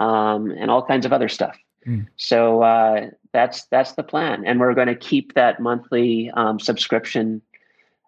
[0.00, 1.56] um, and all kinds of other stuff.
[1.86, 2.06] Mm.
[2.16, 7.42] So uh, that's that's the plan, and we're going to keep that monthly um, subscription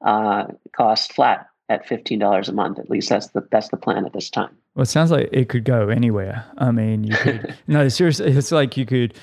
[0.04, 2.78] uh, cost flat at fifteen dollars a month.
[2.78, 4.56] At least that's the that's the plan at this time.
[4.74, 6.44] Well, it sounds like it could go anywhere.
[6.58, 8.32] I mean, you could no seriously.
[8.32, 9.14] It's like you could.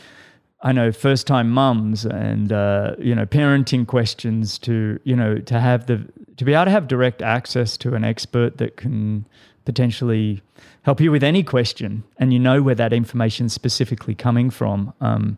[0.62, 5.60] I know first time mums and uh, you know parenting questions to you know to
[5.60, 9.26] have the to be able to have direct access to an expert that can
[9.65, 10.41] potentially
[10.84, 14.93] help you with any question and you know where that information is specifically coming from.
[15.02, 15.38] Um,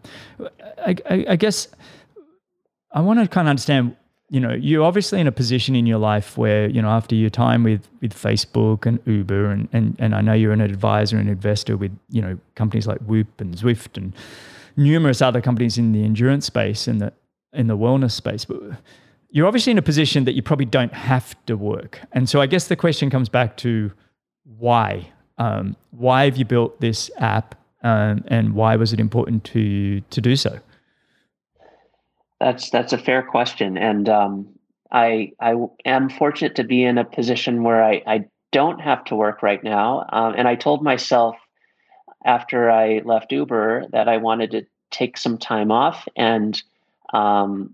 [0.85, 1.69] I, I, I guess
[2.91, 3.95] I want to kind of understand
[4.29, 7.29] you know, you're obviously in a position in your life where, you know, after your
[7.29, 11.29] time with, with Facebook and Uber, and, and, and I know you're an advisor and
[11.29, 14.13] investor with, you know, companies like Whoop and Zwift and
[14.75, 17.13] numerous other companies in the endurance space and the
[17.53, 18.43] in the wellness space.
[18.43, 18.61] But
[19.29, 21.99] you're obviously in a position that you probably don't have to work.
[22.13, 23.91] And so I guess the question comes back to
[24.57, 25.11] why?
[25.37, 30.21] Um, why have you built this app um, and why was it important to to
[30.21, 30.59] do so?
[32.39, 34.47] That's that's a fair question, and um,
[34.91, 39.15] I I am fortunate to be in a position where I I don't have to
[39.15, 41.35] work right now, um, and I told myself
[42.25, 46.61] after I left Uber that I wanted to take some time off and
[47.13, 47.73] um,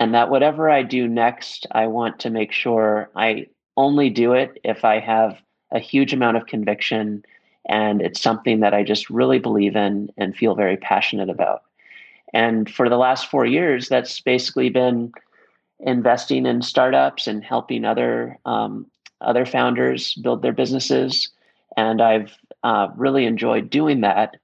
[0.00, 4.58] and that whatever I do next, I want to make sure I only do it
[4.64, 5.38] if I have
[5.70, 7.22] a huge amount of conviction
[7.68, 11.62] and it's something that I just really believe in and feel very passionate about.
[12.32, 15.12] And for the last four years, that's basically been
[15.80, 18.86] investing in startups and helping other um,
[19.20, 21.28] other founders build their businesses.
[21.76, 24.36] And I've uh, really enjoyed doing that.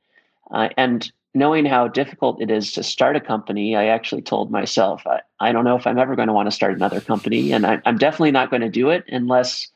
[0.51, 5.07] Uh, and knowing how difficult it is to start a company, I actually told myself,
[5.07, 7.53] I, I don't know if I'm ever going to want to start another company.
[7.53, 9.69] And I, I'm definitely not going to do it unless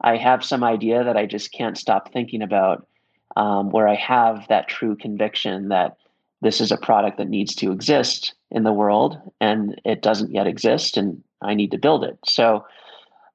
[0.00, 2.86] I have some idea that I just can't stop thinking about,
[3.34, 5.96] um, where I have that true conviction that
[6.40, 10.46] this is a product that needs to exist in the world and it doesn't yet
[10.46, 12.16] exist and I need to build it.
[12.26, 12.64] So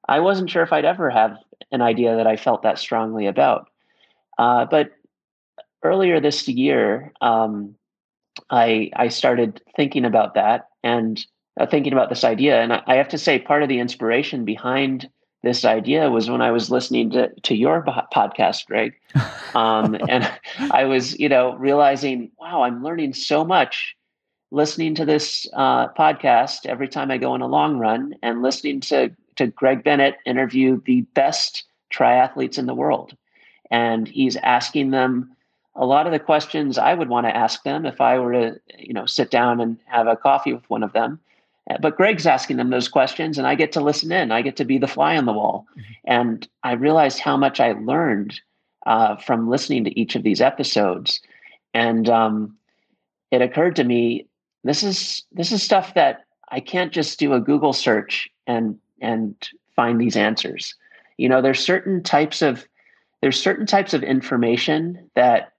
[0.08, 1.36] I wasn't sure if I'd ever have
[1.70, 3.68] an idea that I felt that strongly about.
[4.38, 4.92] Uh, but
[5.84, 7.76] earlier this year, um,
[8.50, 11.24] I I started thinking about that and
[11.58, 12.60] uh, thinking about this idea.
[12.60, 15.08] And I, I, have to say, part of the inspiration behind
[15.44, 18.94] this idea was when I was listening to, to your podcast, Greg.
[19.54, 20.28] Um, and
[20.72, 23.94] I was, you know, realizing, wow, I'm learning so much
[24.50, 28.80] listening to this uh, podcast every time I go on a long run and listening
[28.80, 33.16] to, to Greg Bennett interview the best triathletes in the world.
[33.70, 35.34] And he's asking them
[35.76, 38.60] a lot of the questions I would want to ask them if I were to,
[38.78, 41.18] you know, sit down and have a coffee with one of them.
[41.70, 44.30] Uh, but Greg's asking them those questions, and I get to listen in.
[44.30, 45.66] I get to be the fly on the wall.
[45.72, 45.92] Mm-hmm.
[46.04, 48.40] And I realized how much I learned
[48.86, 51.20] uh, from listening to each of these episodes.
[51.72, 52.56] And um,
[53.30, 54.26] it occurred to me
[54.62, 59.34] this is this is stuff that I can't just do a Google search and and
[59.74, 60.74] find these answers.
[61.18, 62.66] You know, there's certain types of
[63.20, 65.53] there's certain types of information that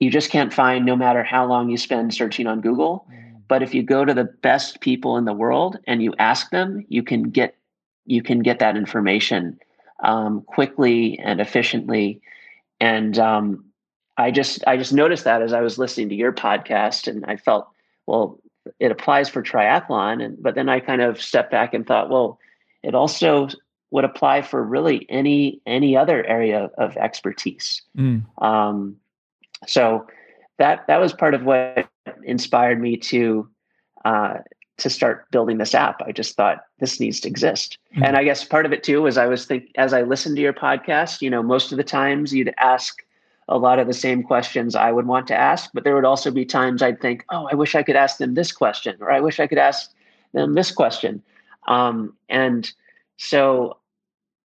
[0.00, 3.06] you just can't find no matter how long you spend searching on Google.
[3.10, 6.50] Mm-hmm but if you go to the best people in the world and you ask
[6.50, 7.56] them, you can get
[8.04, 9.58] you can get that information
[10.02, 12.22] um, quickly and efficiently.
[12.80, 13.64] And um,
[14.16, 17.36] I just I just noticed that as I was listening to your podcast, and I
[17.36, 17.68] felt
[18.06, 18.38] well
[18.78, 22.38] it applies for triathlon and but then i kind of stepped back and thought well
[22.82, 23.48] it also
[23.90, 28.22] would apply for really any any other area of expertise mm.
[28.44, 28.94] um,
[29.66, 30.06] so
[30.58, 31.88] that that was part of what
[32.24, 33.48] inspired me to
[34.04, 34.38] uh,
[34.78, 36.00] to start building this app.
[36.06, 37.78] I just thought this needs to exist.
[37.94, 38.04] Mm-hmm.
[38.04, 40.42] And I guess part of it too was I was think as I listened to
[40.42, 43.02] your podcast, you know, most of the times you'd ask
[43.48, 46.30] a lot of the same questions I would want to ask, but there would also
[46.30, 49.20] be times I'd think, oh, I wish I could ask them this question, or I
[49.20, 49.90] wish I could ask
[50.32, 51.22] them this question.
[51.66, 52.70] Um, and
[53.16, 53.78] so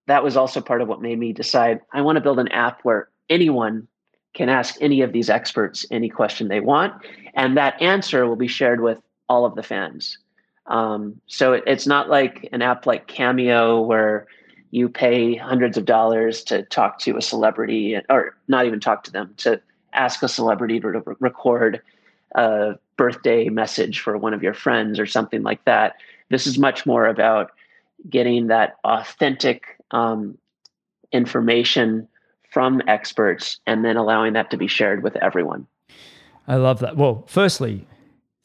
[0.07, 2.81] that was also part of what made me decide I want to build an app
[2.83, 3.87] where anyone
[4.35, 6.93] can ask any of these experts any question they want,
[7.33, 10.19] and that answer will be shared with all of the fans.
[10.67, 14.27] Um, so it, it's not like an app like Cameo where
[14.71, 19.11] you pay hundreds of dollars to talk to a celebrity, or not even talk to
[19.11, 19.61] them, to
[19.93, 21.81] ask a celebrity to re- record
[22.35, 25.95] a birthday message for one of your friends or something like that.
[26.29, 27.51] This is much more about
[28.09, 30.37] getting that authentic um,
[31.13, 32.07] information
[32.55, 35.67] from experts and then allowing that to be shared with everyone.
[36.47, 36.95] I love that.
[36.95, 37.85] Well, firstly,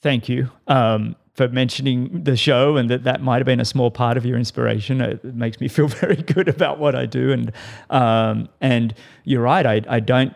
[0.02, 3.92] thank you um, for mentioning the show and that that might have been a small
[3.92, 5.00] part of your inspiration.
[5.00, 7.30] It, makes me feel very good about what I do.
[7.30, 7.52] And
[7.88, 9.64] um, and you're right.
[9.64, 10.34] I, I don't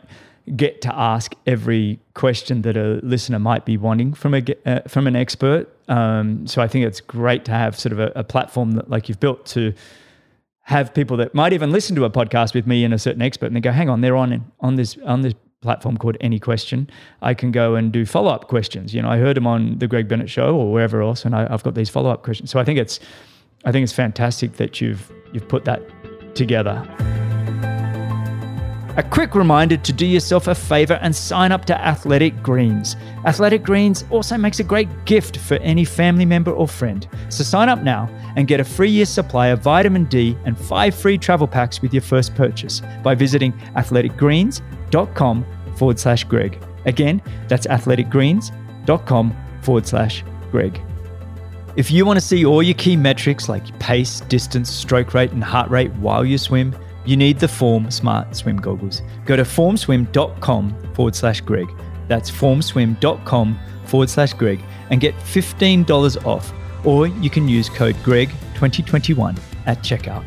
[0.55, 5.09] get to ask every question that a listener might be wanting from a uh, from
[5.09, 5.69] an expert.
[5.89, 9.09] Um, so I think it's great to have sort of a, a platform that like
[9.09, 9.75] you've built to
[10.65, 13.47] have people that might even listen to a podcast with me and a certain expert
[13.47, 15.35] and they go, hang on, they're on on this on this
[15.65, 16.89] platform called AnyQuestion,
[17.23, 18.95] I can go and do follow up questions.
[18.95, 21.49] You know, I heard them on the Greg Bennett show or wherever else, and I,
[21.49, 22.51] have got these follow up questions.
[22.51, 23.01] So I think it's,
[23.65, 25.83] I think it's fantastic that you've you've put that
[26.37, 27.24] together.
[28.97, 32.95] A quick reminder to do yourself a favor and sign up to Athletic Greens.
[33.25, 37.09] Athletic Greens also makes a great gift for any family member or friend.
[37.29, 40.95] So sign up now and get a free year supply of vitamin D and five
[40.95, 46.63] free travel packs with your first purchase by visiting athleticgreens.com forward slash Greg.
[46.85, 50.23] Again, that's athleticgreens.com forward slash
[50.53, 50.81] Greg.
[51.75, 55.43] If you want to see all your key metrics like pace, distance, stroke rate, and
[55.43, 59.03] heart rate while you swim, you need the Form Smart Swim goggles.
[59.25, 61.69] Go to formswim.com forward slash Greg.
[62.09, 66.53] That's formswim.com forward slash Greg and get $15 off.
[66.85, 70.25] Or you can use code GREG2021 at checkout.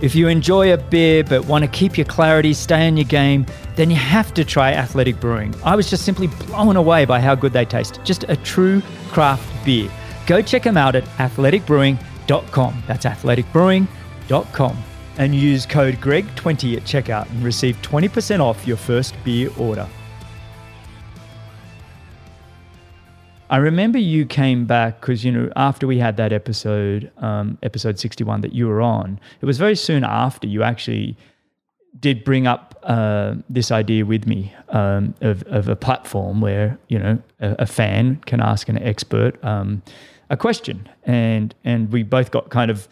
[0.00, 3.44] If you enjoy a beer but want to keep your clarity, stay in your game,
[3.76, 5.54] then you have to try Athletic Brewing.
[5.62, 8.00] I was just simply blown away by how good they taste.
[8.02, 9.90] Just a true craft beer.
[10.26, 12.82] Go check them out at athleticbrewing.com.
[12.86, 14.84] That's athleticbrewing.com.
[15.20, 19.86] And use code GREG20 at checkout and receive 20% off your first beer order.
[23.50, 27.98] I remember you came back because you know after we had that episode, um, episode
[27.98, 29.20] sixty one that you were on.
[29.42, 31.18] It was very soon after you actually
[31.98, 36.98] did bring up uh, this idea with me um, of, of a platform where you
[36.98, 39.82] know a, a fan can ask an expert um,
[40.30, 42.88] a question, and and we both got kind of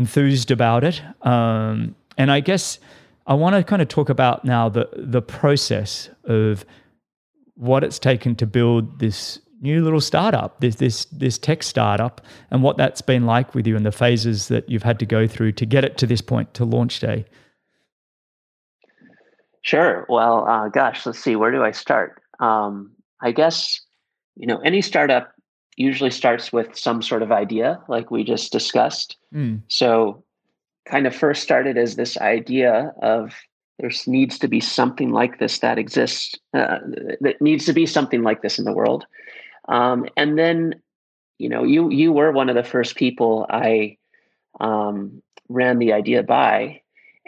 [0.00, 1.02] enthused about it.
[1.22, 2.78] Um, and I guess
[3.26, 6.64] I want to kind of talk about now the the process of
[7.54, 12.62] what it's taken to build this new little startup, this this this tech startup, and
[12.62, 15.52] what that's been like with you and the phases that you've had to go through
[15.52, 17.26] to get it to this point to launch day.
[19.62, 20.06] Sure.
[20.08, 21.36] Well, uh, gosh, let's see.
[21.36, 22.22] Where do I start?
[22.40, 23.80] Um, I guess
[24.34, 25.34] you know any startup
[25.80, 29.16] usually starts with some sort of idea, like we just discussed.
[29.34, 29.62] Mm.
[29.68, 30.22] So,
[30.86, 33.34] kind of first started as this idea of
[33.78, 36.34] there needs to be something like this that exists.
[36.52, 36.78] Uh,
[37.20, 39.06] that needs to be something like this in the world.
[39.68, 40.74] Um, and then,
[41.38, 43.96] you know, you you were one of the first people I
[44.60, 46.82] um, ran the idea by,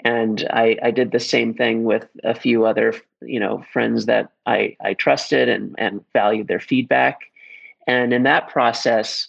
[0.05, 4.33] and I, I did the same thing with a few other you know friends that
[4.45, 7.21] I I trusted and and valued their feedback,
[7.87, 9.29] and in that process,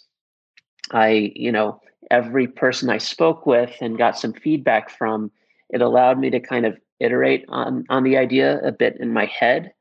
[0.90, 1.80] I you know
[2.10, 5.30] every person I spoke with and got some feedback from,
[5.70, 9.26] it allowed me to kind of iterate on on the idea a bit in my
[9.26, 9.72] head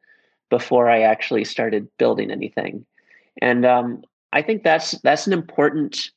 [0.49, 2.86] before I actually started building anything.
[3.41, 4.03] And um,
[4.34, 6.09] I think that's that's an important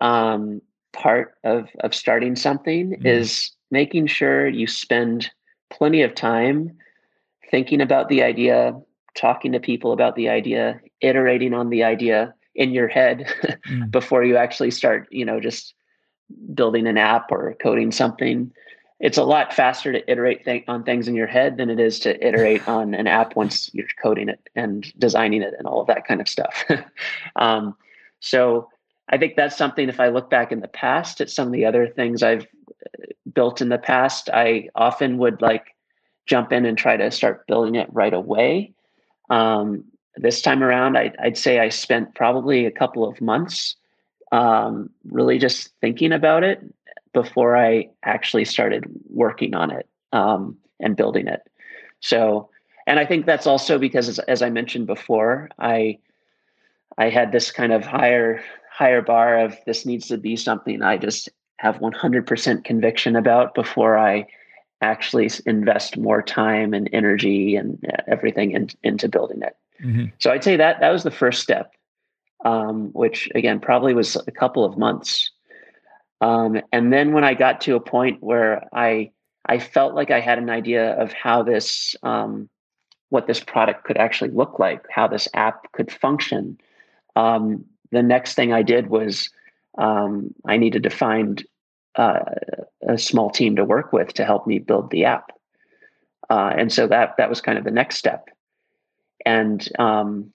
[0.00, 0.60] um,
[0.92, 3.06] part of of starting something mm-hmm.
[3.06, 5.30] is making sure you spend
[5.70, 6.76] plenty of time
[7.50, 8.74] thinking about the idea,
[9.16, 13.32] talking to people about the idea, iterating on the idea in your head
[13.68, 13.90] mm.
[13.90, 15.74] before you actually start, you know, just
[16.54, 18.50] building an app or coding something.
[18.98, 22.00] it's a lot faster to iterate th- on things in your head than it is
[22.00, 25.86] to iterate on an app once you're coding it and designing it and all of
[25.86, 26.64] that kind of stuff.
[27.36, 27.76] um,
[28.20, 28.68] so
[29.08, 29.88] I think that's something.
[29.88, 33.06] If I look back in the past at some of the other things I've uh,
[33.32, 35.76] built in the past, I often would like
[36.26, 38.74] jump in and try to start building it right away.
[39.30, 39.84] Um,
[40.16, 43.76] this time around, I, would say I spent probably a couple of months
[44.32, 46.62] um, really just thinking about it
[47.12, 51.42] before I actually started working on it um, and building it.
[52.00, 52.50] So,
[52.86, 55.98] and I think that's also because, as, as, I mentioned before, I
[56.98, 60.98] I had this kind of higher higher bar of this needs to be something I
[60.98, 64.26] just have 100% conviction about before I
[64.80, 69.56] actually invest more time and energy and everything in, into building it.
[69.82, 70.06] Mm-hmm.
[70.18, 71.72] So I'd say that that was the first step,
[72.44, 75.30] um, which again probably was a couple of months
[76.20, 79.10] um, and then when I got to a point where I
[79.44, 82.48] I felt like I had an idea of how this um,
[83.10, 86.58] what this product could actually look like, how this app could function.
[87.14, 89.30] Um, the next thing I did was
[89.78, 91.44] um, I needed to find
[91.94, 92.24] uh,
[92.86, 95.32] a small team to work with to help me build the app,
[96.30, 98.28] uh, and so that that was kind of the next step.
[99.24, 100.32] And um,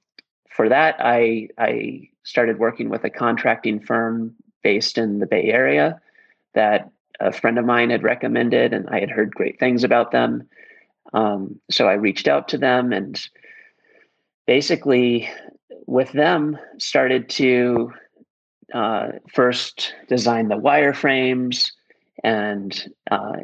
[0.49, 5.99] for that, I I started working with a contracting firm based in the Bay Area
[6.54, 6.89] that
[7.20, 10.47] a friend of mine had recommended, and I had heard great things about them.
[11.14, 13.20] Um, so I reached out to them and
[14.47, 15.30] basically,
[15.88, 17.91] with them, started to
[18.74, 21.72] uh, first design the wireframes
[22.24, 23.38] and uh,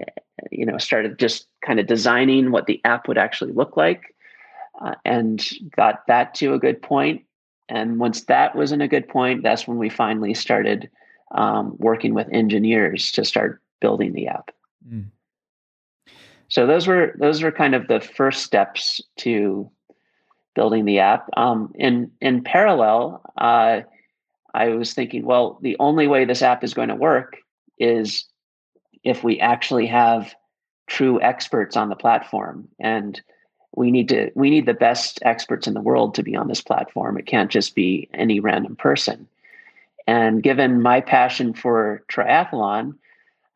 [0.51, 4.15] you know started just kind of designing what the app would actually look like
[4.81, 7.23] uh, and got that to a good point
[7.69, 10.89] and once that was in a good point that's when we finally started
[11.31, 14.51] um, working with engineers to start building the app.
[14.87, 15.07] Mm.
[16.49, 19.69] So those were those were kind of the first steps to
[20.55, 21.27] building the app.
[21.35, 23.81] Um, in in parallel, uh,
[24.53, 27.37] I was thinking, well, the only way this app is going to work
[27.77, 28.25] is
[29.03, 30.35] if we actually have
[30.87, 33.21] true experts on the platform and
[33.75, 36.61] we need to we need the best experts in the world to be on this
[36.61, 39.27] platform it can't just be any random person
[40.07, 42.95] and given my passion for triathlon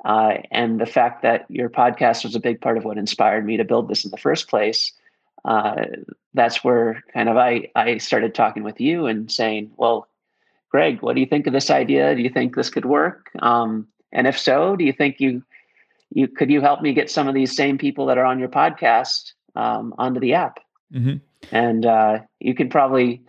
[0.04, 3.58] uh, and the fact that your podcast was a big part of what inspired me
[3.58, 4.92] to build this in the first place,
[5.46, 5.86] uh,
[6.34, 10.08] that's where kind of I, I started talking with you and saying, well,
[10.70, 12.16] Greg, what do you think of this idea?
[12.16, 13.30] Do you think this could work?
[13.40, 15.44] Um, and if so, do you think you
[16.10, 18.50] you could you help me get some of these same people that are on your
[18.50, 20.60] podcast um, onto the app?
[20.94, 21.18] Mm-hmm.
[21.52, 23.24] And uh, you can probably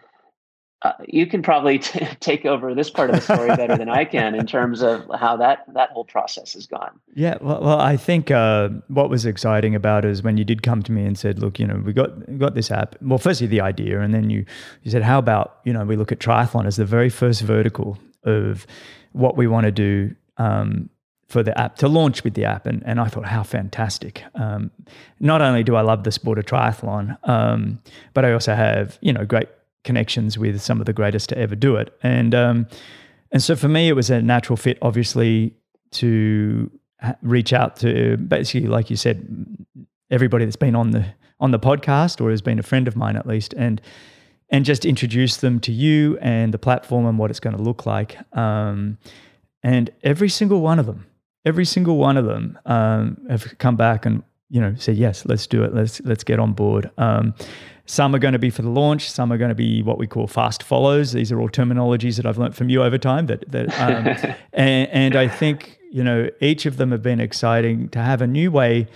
[0.82, 4.04] uh, you can probably t- take over this part of the story better than I
[4.04, 6.98] can in terms of how that that whole process has gone.
[7.14, 10.62] Yeah, well, well I think uh, what was exciting about it is when you did
[10.62, 13.18] come to me and said, "Look, you know, we got we got this app." Well,
[13.18, 14.44] firstly the idea, and then you
[14.82, 17.98] you said, "How about you know we look at triathlon as the very first vertical
[18.24, 18.66] of
[19.12, 20.90] what we want to do." Um,
[21.28, 24.22] for the app to launch with the app, and, and I thought how fantastic.
[24.34, 24.70] Um,
[25.18, 27.80] not only do I love the sport of triathlon, um,
[28.12, 29.48] but I also have you know great
[29.84, 31.96] connections with some of the greatest to ever do it.
[32.02, 32.66] And um,
[33.30, 35.54] and so for me, it was a natural fit, obviously,
[35.92, 36.70] to
[37.22, 39.26] reach out to basically, like you said,
[40.10, 41.04] everybody that's been on the
[41.40, 43.80] on the podcast or has been a friend of mine at least, and
[44.50, 47.86] and just introduce them to you and the platform and what it's going to look
[47.86, 48.18] like.
[48.36, 48.98] Um,
[49.62, 51.06] and every single one of them,
[51.44, 55.46] every single one of them um, have come back and you know said yes, let's
[55.46, 56.90] do it, let's let's get on board.
[56.98, 57.34] Um,
[57.86, 59.10] some are going to be for the launch.
[59.10, 61.12] Some are going to be what we call fast follows.
[61.12, 63.26] These are all terminologies that I've learned from you over time.
[63.26, 67.88] That that um, and, and I think you know each of them have been exciting
[67.90, 68.88] to have a new way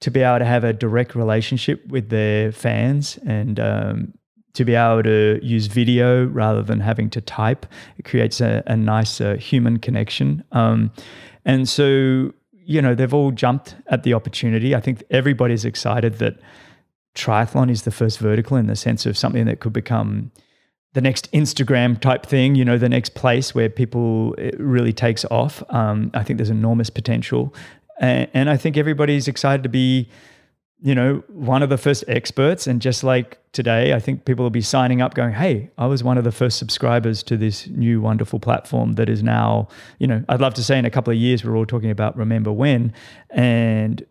[0.00, 4.14] to be able to have a direct relationship with their fans and um,
[4.54, 7.66] to be able to use video rather than having to type.
[7.98, 10.44] It creates a, a nice uh, human connection.
[10.52, 10.90] Um,
[11.44, 14.74] and so, you know, they've all jumped at the opportunity.
[14.74, 16.40] I think everybody's excited that
[17.14, 20.30] triathlon is the first vertical in the sense of something that could become
[20.92, 25.62] the next Instagram type thing, you know, the next place where people really takes off.
[25.68, 27.54] Um, I think there's enormous potential.
[28.00, 30.08] And, and, I think everybody's excited to be,
[30.82, 32.66] you know, one of the first experts.
[32.66, 36.02] And just like today, I think people will be signing up going, hey, I was
[36.02, 39.68] one of the first subscribers to this new wonderful platform that is now,
[39.98, 42.16] you know, I'd love to say in a couple of years, we're all talking about
[42.16, 42.94] Remember When.
[43.30, 44.04] And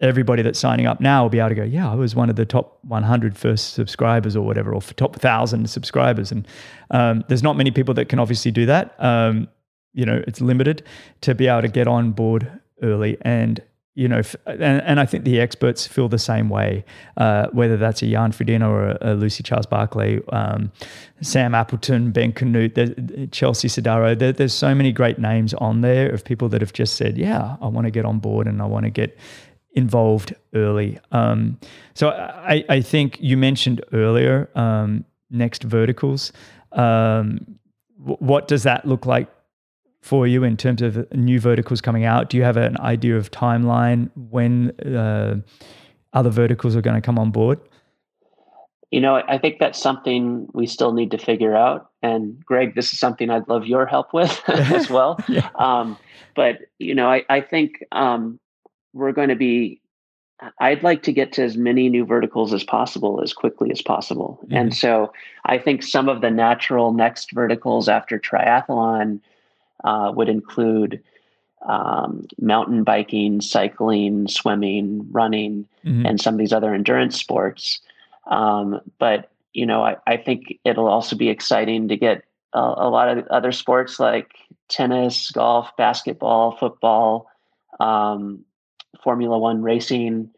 [0.00, 2.36] everybody that's signing up now will be able to go, yeah, I was one of
[2.36, 6.32] the top 100 first subscribers or whatever, or top 1,000 subscribers.
[6.32, 6.46] And
[6.90, 8.94] um, there's not many people that can obviously do that.
[9.02, 9.48] Um,
[9.92, 10.82] you know, it's limited
[11.22, 13.16] to be able to get on board early.
[13.22, 13.62] And,
[13.96, 16.84] you know, and, and, I think the experts feel the same way,
[17.16, 20.70] uh, whether that's a Jan Frodeno or a, a, Lucy Charles Barclay, um,
[21.22, 24.16] Sam Appleton, Ben Kanute, Chelsea Sodaro.
[24.16, 27.56] There, there's so many great names on there of people that have just said, yeah,
[27.62, 29.16] I want to get on board and I want to get
[29.72, 30.98] involved early.
[31.12, 31.58] Um,
[31.94, 36.32] so I, I, think you mentioned earlier um, next verticals.
[36.72, 37.58] Um,
[37.98, 39.28] what does that look like
[40.06, 42.30] for you in terms of new verticals coming out?
[42.30, 45.40] Do you have an idea of timeline when uh,
[46.12, 47.58] other verticals are going to come on board?
[48.92, 51.90] You know, I think that's something we still need to figure out.
[52.02, 55.18] And Greg, this is something I'd love your help with as well.
[55.26, 55.50] yeah.
[55.56, 55.98] um,
[56.36, 58.38] but you know, I, I think um,
[58.92, 59.80] we're going to be.
[60.60, 64.38] I'd like to get to as many new verticals as possible as quickly as possible.
[64.44, 64.54] Mm-hmm.
[64.54, 65.12] And so
[65.46, 69.20] I think some of the natural next verticals after triathlon
[69.84, 71.02] uh, would include
[71.66, 76.06] um, mountain biking, cycling, swimming, running, mm-hmm.
[76.06, 77.80] and some of these other endurance sports.
[78.26, 82.90] Um, but you know, I, I, think it'll also be exciting to get a, a,
[82.90, 84.32] lot of other sports like
[84.68, 87.30] tennis, golf, basketball, football,
[87.80, 88.44] um,
[89.02, 90.30] Formula One racing,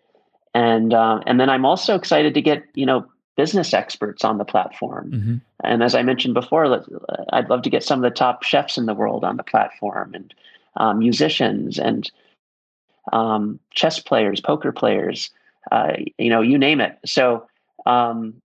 [0.54, 3.06] and uh, and then I'm also excited to get you know
[3.38, 5.12] business experts on the platform.
[5.12, 5.36] Mm-hmm.
[5.62, 6.84] And as I mentioned before,
[7.32, 10.12] I'd love to get some of the top chefs in the world on the platform
[10.12, 10.34] and
[10.76, 12.10] um, musicians and
[13.12, 15.30] um, chess players, poker players,
[15.70, 16.98] uh, you know, you name it.
[17.06, 17.46] So
[17.86, 18.42] um,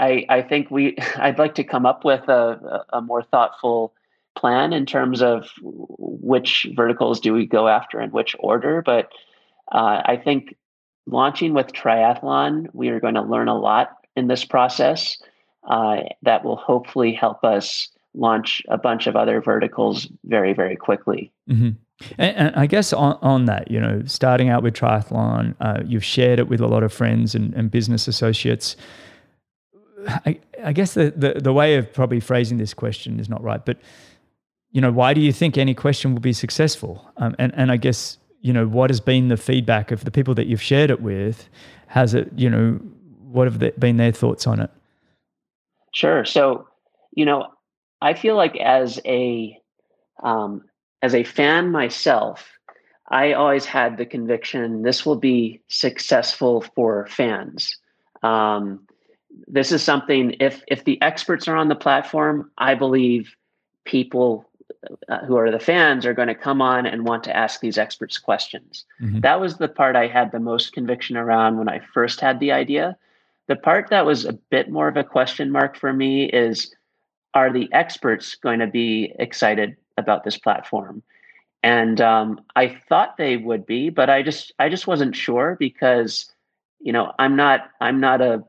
[0.00, 3.92] I, I, think we, I'd like to come up with a, a more thoughtful
[4.38, 8.80] plan in terms of which verticals do we go after and which order.
[8.80, 9.10] But
[9.70, 10.56] uh, I think
[11.06, 15.18] launching with triathlon, we are going to learn a lot in this process
[15.68, 21.32] uh, that will hopefully help us launch a bunch of other verticals very, very quickly.
[21.48, 21.70] Mm-hmm.
[22.18, 26.04] And, and, I guess on, on that, you know, starting out with triathlon, uh, you've
[26.04, 28.74] shared it with a lot of friends and, and business associates.
[30.06, 33.64] I, I guess the, the, the way of probably phrasing this question is not right,
[33.64, 33.76] but
[34.72, 37.10] you know, why do you think AnyQuestion will be successful?
[37.16, 40.34] Um, and and I guess you know what has been the feedback of the people
[40.34, 41.48] that you've shared it with?
[41.88, 42.80] Has it you know
[43.30, 44.70] what have they, been their thoughts on it?
[45.92, 46.24] Sure.
[46.24, 46.68] So,
[47.12, 47.46] you know,
[48.00, 49.56] I feel like as a
[50.22, 50.64] um,
[51.02, 52.48] as a fan myself,
[53.08, 57.76] I always had the conviction this will be successful for fans.
[58.22, 58.86] Um,
[59.46, 63.34] this is something if if the experts are on the platform, I believe
[63.84, 64.48] people
[65.08, 67.78] uh, who are the fans are going to come on and want to ask these
[67.78, 68.84] experts questions.
[69.00, 69.20] Mm-hmm.
[69.20, 72.52] That was the part I had the most conviction around when I first had the
[72.52, 72.96] idea.
[73.50, 76.72] The part that was a bit more of a question mark for me is
[77.34, 81.02] are the experts going to be excited about this platform?
[81.64, 86.32] And um, I thought they would be, but I just I just wasn't sure because
[86.78, 88.44] you know I'm not I'm not a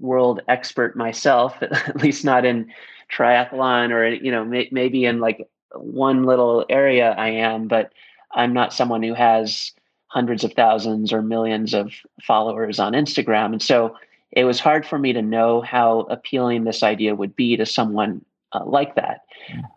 [0.00, 2.72] world expert myself, at least not in
[3.12, 7.92] triathlon or you know may, maybe in like one little area I am, but
[8.32, 9.72] I'm not someone who has
[10.06, 11.92] hundreds of thousands or millions of
[12.22, 13.94] followers on Instagram, and so
[14.32, 18.24] it was hard for me to know how appealing this idea would be to someone
[18.52, 19.24] uh, like that.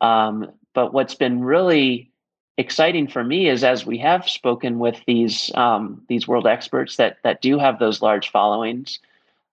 [0.02, 2.12] Um, but what's been really
[2.58, 7.18] exciting for me is as we have spoken with these um, these world experts that
[7.24, 9.00] that do have those large followings,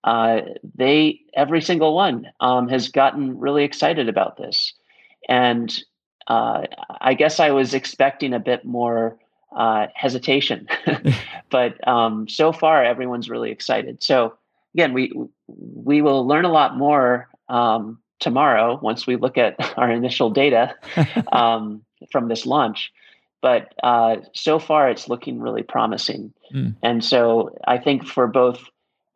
[0.03, 0.41] uh,
[0.75, 4.73] they every single one um, has gotten really excited about this,
[5.27, 5.83] and
[6.27, 6.63] uh,
[7.01, 9.17] I guess I was expecting a bit more
[9.55, 10.67] uh, hesitation,
[11.49, 14.03] but um, so far everyone's really excited.
[14.03, 14.35] So
[14.79, 15.11] again, we
[15.47, 20.75] we will learn a lot more um, tomorrow once we look at our initial data
[21.31, 22.91] um, from this launch.
[23.41, 26.33] But uh, so far, it's looking really promising.
[26.53, 26.75] Mm.
[26.83, 28.61] And so I think for both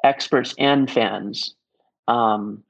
[0.03, 1.55] experts and fans,
[2.07, 2.63] um,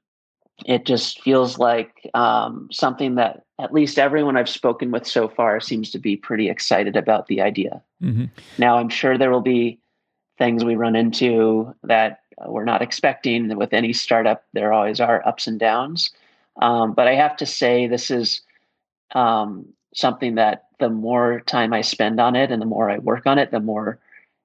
[0.66, 5.60] it just feels like um, something that at least everyone I've spoken with so far
[5.60, 7.82] seems to be pretty excited about the idea.
[8.02, 8.24] Mm-hmm.
[8.58, 9.78] Now, I'm sure there will be
[10.38, 13.56] things we run into that we're not expecting.
[13.56, 16.10] With any startup, there always are ups and downs.
[16.60, 18.42] Um, but I have to say, this is
[19.14, 23.26] um, something that the more time I spend on it and the more I work
[23.26, 23.98] on it, the more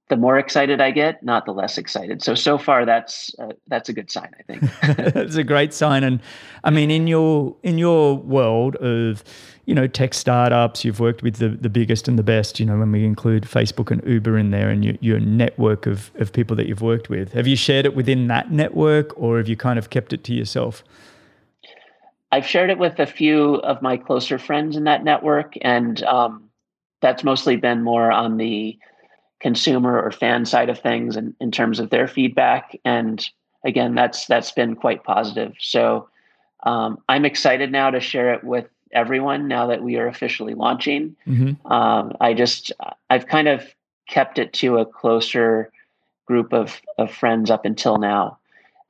[0.10, 2.24] the more excited I get, not the less excited.
[2.24, 4.32] So so far, that's uh, that's a good sign.
[4.40, 6.04] I think that's a great sign.
[6.04, 6.20] And
[6.64, 9.24] I mean, in your in your world of
[9.66, 12.60] you know tech startups, you've worked with the the biggest and the best.
[12.60, 16.12] You know, when we include Facebook and Uber in there, and your, your network of
[16.16, 19.48] of people that you've worked with, have you shared it within that network, or have
[19.48, 20.84] you kind of kept it to yourself?
[22.32, 26.50] I've shared it with a few of my closer friends in that network, and um,
[27.00, 28.78] that's mostly been more on the
[29.40, 32.78] consumer or fan side of things in, in terms of their feedback.
[32.86, 33.28] And
[33.64, 35.54] again, that's that's been quite positive.
[35.60, 36.10] So
[36.64, 41.16] um, I'm excited now to share it with everyone now that we are officially launching.
[41.28, 41.72] Mm-hmm.
[41.72, 42.72] Um, I just
[43.10, 43.64] I've kind of
[44.08, 45.72] kept it to a closer
[46.26, 48.38] group of of friends up until now.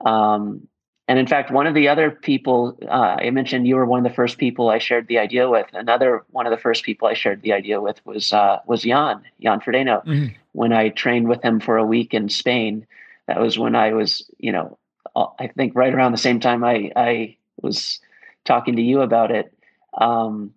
[0.05, 0.67] Um,
[1.07, 4.09] and in fact, one of the other people uh, I mentioned, you were one of
[4.09, 5.65] the first people I shared the idea with.
[5.73, 9.23] Another one of the first people I shared the idea with was uh, was Jan
[9.41, 10.05] Jan Frodeno.
[10.05, 10.35] Mm-hmm.
[10.51, 12.87] When I trained with him for a week in Spain,
[13.27, 14.77] that was when I was, you know,
[15.15, 17.99] I think right around the same time I I was
[18.45, 19.53] talking to you about it.
[19.93, 20.53] Um,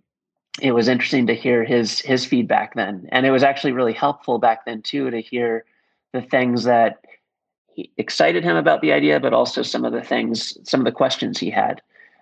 [0.61, 4.38] it was interesting to hear his his feedback then, and it was actually really helpful
[4.38, 5.64] back then too to hear
[6.12, 7.05] the things that
[7.97, 11.38] excited him about the idea, but also some of the things, some of the questions
[11.38, 11.80] he had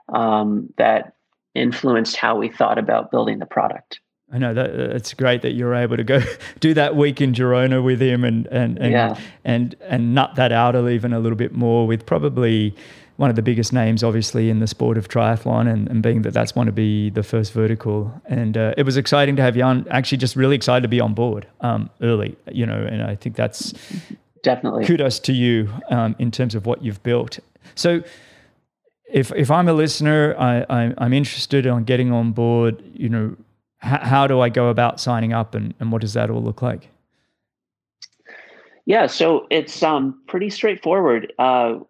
[0.09, 1.14] um, that
[1.55, 4.01] influenced how we thought about building the product.
[4.33, 6.22] I know that it's great that you're able to go
[6.61, 9.18] do that week in Girona with him and and and yeah.
[9.45, 12.74] and, and nut that out even a little bit more with probably
[13.20, 16.33] one of the biggest names, obviously, in the sport of triathlon, and, and being that
[16.33, 18.11] that's one to be the first vertical.
[18.24, 21.12] And uh, it was exciting to have Jan actually just really excited to be on
[21.12, 23.74] board um, early, you know, and I think that's
[24.43, 27.41] definitely kudos to you um, in terms of what you've built.
[27.74, 28.03] So,
[29.12, 32.83] if if I'm a listener, I, I am interested on getting on board.
[32.95, 33.37] You know,
[33.85, 36.62] h- how do I go about signing up, and and what does that all look
[36.62, 36.89] like?
[38.87, 41.33] Yeah, so it's um pretty straightforward.
[41.39, 41.81] Uh,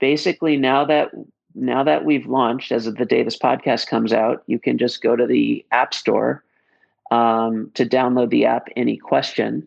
[0.00, 1.10] basically, now that
[1.54, 5.02] now that we've launched, as of the day this podcast comes out, you can just
[5.02, 6.44] go to the App Store
[7.10, 8.68] um, to download the app.
[8.76, 9.62] AnyQuestion,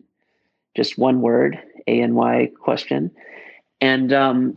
[0.76, 3.10] just one word, A N Y question.
[3.80, 4.56] And um,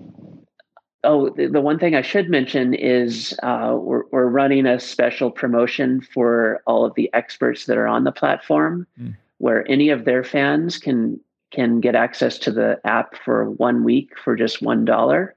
[1.04, 5.32] oh, the, the, one thing I should mention is uh, we're, we're running a special
[5.32, 9.16] promotion for all of the experts that are on the platform, mm.
[9.38, 11.20] where any of their fans can
[11.52, 15.34] can get access to the app for one week for just one dollar.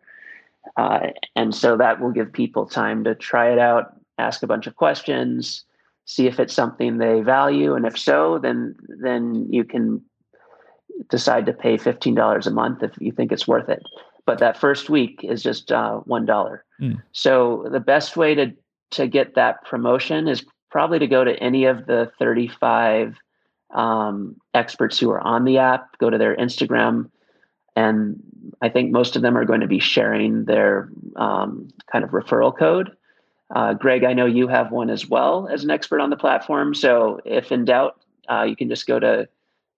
[0.77, 4.67] Uh, and so that will give people time to try it out, ask a bunch
[4.67, 5.65] of questions,
[6.05, 10.03] see if it's something they value, and if so, then then you can
[11.09, 13.83] decide to pay $15 a month if you think it's worth it.
[14.31, 16.59] But that first week is just uh, $1.
[16.81, 17.03] Mm.
[17.13, 18.53] So the best way to,
[18.93, 23.17] to get that promotion is probably to go to any of the 35
[23.75, 27.11] um, experts who are on the app, go to their Instagram,
[27.75, 28.23] and
[28.63, 32.57] I think most of them are going to be sharing their um, kind of referral
[32.57, 32.97] code.
[33.55, 36.73] Uh, Greg, I know you have one as well as an expert on the platform.
[36.75, 39.29] So if in doubt, uh, you can just go to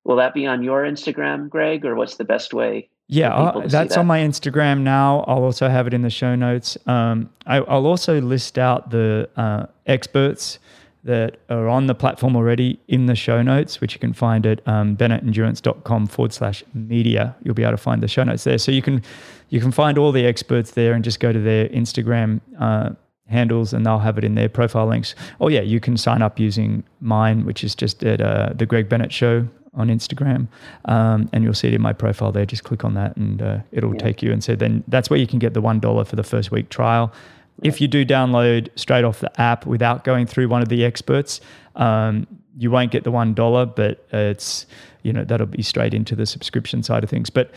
[0.05, 2.89] Will that be on your Instagram, Greg, or what's the best way?
[3.13, 3.99] Yeah, that's that?
[3.99, 5.21] on my Instagram now.
[5.29, 6.79] I'll also have it in the show notes.
[6.87, 10.59] Um, I, will also list out the uh, experts
[11.05, 14.67] that are on the platform already in the show notes, which you can find at
[14.67, 17.37] um, bennettendurance.com forward slash media.
[17.43, 18.57] You'll be able to find the show notes there.
[18.57, 19.03] So you can
[19.51, 22.91] you can find all the experts there and just go to their Instagram uh,
[23.27, 25.15] handles and they'll have it in their profile links.
[25.39, 28.89] Oh yeah, you can sign up using mine, which is just at uh, the Greg
[28.89, 30.49] Bennett Show on Instagram,
[30.85, 32.45] um, and you'll see it in my profile there.
[32.45, 34.01] Just click on that, and uh, it'll yeah.
[34.01, 34.33] take you.
[34.33, 36.69] And so then that's where you can get the one dollar for the first week
[36.69, 37.07] trial.
[37.59, 37.69] Right.
[37.69, 41.41] If you do download straight off the app without going through one of the experts,
[41.77, 44.67] um, you won't get the one dollar, but it's
[45.03, 47.31] you know that'll be straight into the subscription side of things.
[47.31, 47.51] But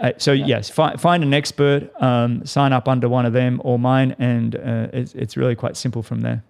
[0.00, 0.46] uh, so yeah.
[0.46, 4.56] yes, fi- find an expert, um, sign up under one of them or mine, and
[4.56, 6.42] uh, it's, it's really quite simple from there.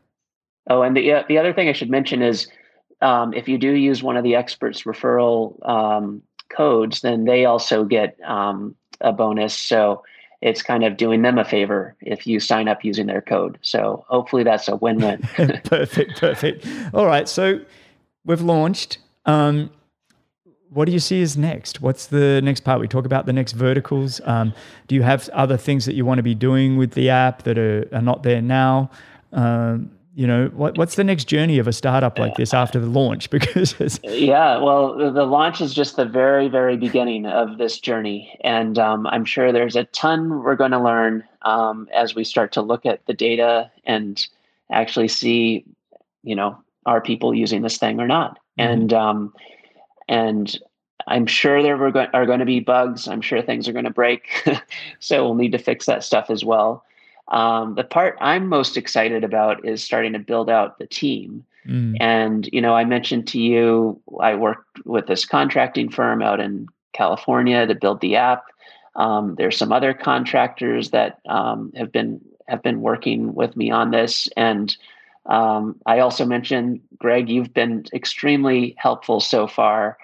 [0.71, 2.49] Oh, and the uh, the other thing I should mention is
[3.03, 7.85] um, if you do use one of the experts referral um, codes, then they also
[7.85, 9.55] get um, a bonus.
[9.55, 10.03] So
[10.41, 13.59] it's kind of doing them a favor if you sign up using their code.
[13.63, 15.19] So hopefully that's a win-win.
[15.65, 16.67] perfect, perfect.
[16.95, 17.61] All right, so
[18.25, 18.99] we've launched.
[19.27, 19.71] Um,
[20.71, 21.83] what do you see as next?
[21.83, 22.81] What's the next part?
[22.81, 24.21] We talk about the next verticals.
[24.25, 24.55] Um,
[24.89, 27.59] do you have other things that you want to be doing with the app that
[27.59, 28.91] are, are not there now?
[29.33, 32.87] Um, you know what, what's the next journey of a startup like this after the
[32.87, 33.31] launch?
[33.43, 38.39] Because yeah well the launch is just the very very beginning of this journey.
[38.43, 42.53] And um, i'm sure there's a ton we're going to learn um, as we start
[42.53, 44.27] to look at the data and
[44.71, 45.65] actually see
[46.23, 48.39] you know are people using this thing or not?
[48.59, 48.73] Mm-hmm.
[48.73, 49.35] and um,
[50.09, 50.59] and
[51.07, 53.09] i'm sure there are going to be bugs.
[53.09, 54.29] I'm sure things are going to break.
[55.01, 56.85] So we'll need to fix that stuff as well
[57.29, 61.45] um, the part I'm most excited about is starting to build out the team.
[61.67, 61.97] Mm.
[62.01, 66.67] And, you know, I mentioned to you, I worked with this contracting firm out in
[66.93, 68.45] California to build the app.
[68.97, 73.93] Um, there's some other contractors that um, have been have been working with me on
[73.93, 74.77] this, and
[75.27, 79.97] um, I also mentioned, Greg, you've been extremely helpful so far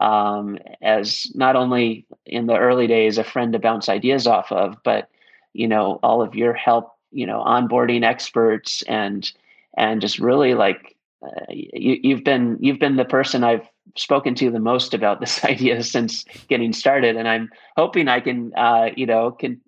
[0.00, 4.76] um, as not only in the early days a friend to bounce ideas off of,
[4.84, 5.08] but
[5.56, 9.30] you know all of your help, you know, onboarding experts and
[9.76, 14.50] and just really like uh, you, you've been you've been the person I've spoken to
[14.50, 19.06] the most about this idea since getting started, and I'm hoping I can uh, you
[19.06, 19.60] know can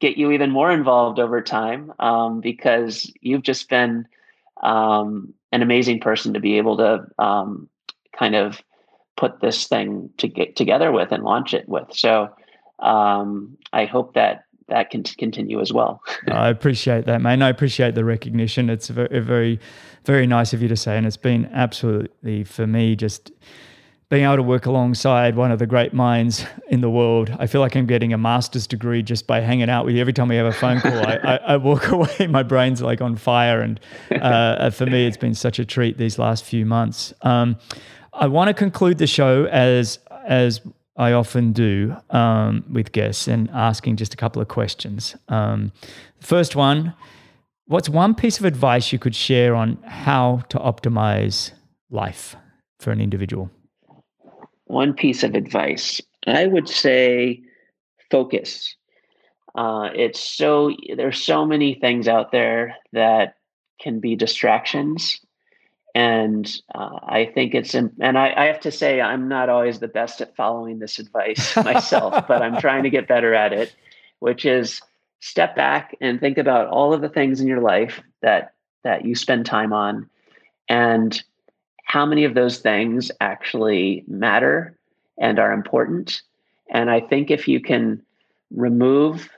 [0.00, 4.06] get you even more involved over time um, because you've just been
[4.62, 7.68] um, an amazing person to be able to um,
[8.18, 8.60] kind of
[9.16, 11.86] put this thing to get together with and launch it with.
[11.92, 12.34] So
[12.80, 16.02] um, I hope that that can continue as well.
[16.28, 17.42] I appreciate that, man.
[17.42, 18.70] I appreciate the recognition.
[18.70, 19.60] It's very, very,
[20.04, 23.32] very nice of you to say, and it's been absolutely for me just
[24.12, 27.34] being able to work alongside one of the great minds in the world.
[27.38, 30.02] I feel like I'm getting a master's degree just by hanging out with you.
[30.02, 33.00] Every time we have a phone call, I, I, I, walk away, my brain's like
[33.00, 33.62] on fire.
[33.62, 37.14] And uh, for me, it's been such a treat these last few months.
[37.22, 37.56] Um,
[38.12, 40.60] I want to conclude the show as as
[40.96, 45.16] I often do um, with guests and asking just a couple of questions.
[45.28, 45.72] Um,
[46.20, 46.94] first one,
[47.66, 51.52] what's one piece of advice you could share on how to optimize
[51.90, 52.36] life
[52.78, 53.50] for an individual?
[54.72, 57.42] one piece of advice, I would say
[58.10, 58.74] focus.
[59.54, 63.34] Uh, it's so there's so many things out there that
[63.80, 65.20] can be distractions,
[65.94, 69.88] and uh, I think it's and I, I have to say I'm not always the
[69.88, 73.74] best at following this advice myself, but I'm trying to get better at it.
[74.20, 74.80] Which is
[75.20, 79.14] step back and think about all of the things in your life that that you
[79.14, 80.08] spend time on,
[80.68, 81.22] and
[81.84, 84.76] how many of those things actually matter
[85.18, 86.22] and are important.
[86.70, 88.02] And I think if you can
[88.50, 89.28] remove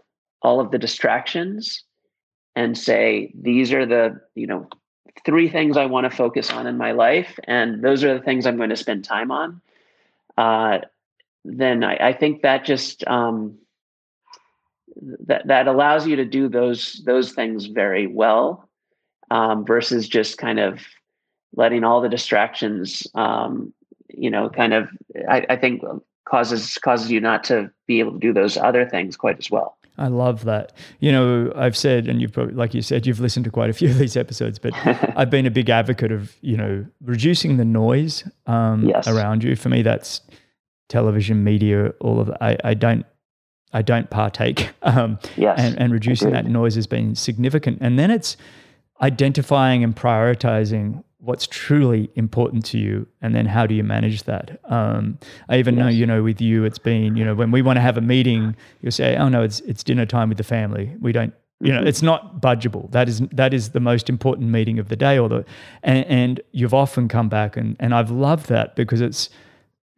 [0.43, 1.83] all of the distractions
[2.55, 4.69] and say, these are the, you know,
[5.25, 8.47] three things I want to focus on in my life, and those are the things
[8.47, 9.61] I'm going to spend time on,
[10.37, 10.79] uh,
[11.45, 13.59] then I, I, think that just um,
[15.27, 18.69] that that allows you to do those those things very well
[19.31, 20.81] um, versus just kind of
[21.57, 23.73] letting all the distractions, um,
[24.09, 24.89] you know, kind of,
[25.29, 25.83] I, I think
[26.25, 29.77] causes causes you not to be able to do those other things quite as well.
[29.97, 30.73] I love that.
[31.01, 33.73] You know, I've said, and you've probably, like you said, you've listened to quite a
[33.73, 34.73] few of these episodes, but
[35.17, 39.07] I've been a big advocate of, you know, reducing the noise um, yes.
[39.07, 39.55] around you.
[39.57, 40.21] For me, that's
[40.89, 42.43] television, media, all of that.
[42.43, 43.07] I, I don't,
[43.73, 44.71] I don't partake.
[44.85, 46.45] Um, yes, and, and reducing Agreed.
[46.45, 47.79] that noise has been significant.
[47.81, 48.37] And then it's
[49.01, 54.61] identifying and prioritizing what's truly important to you and then how do you manage that?
[54.65, 55.19] Um,
[55.49, 57.81] i even know you know with you it's been you know when we want to
[57.81, 60.95] have a meeting you'll say oh no it's it's dinner time with the family.
[61.01, 61.89] We don't you know mm-hmm.
[61.89, 62.91] it's not budgeable.
[62.91, 65.45] That is that is the most important meeting of the day or the
[65.83, 69.31] and, and you've often come back and and i've loved that because it's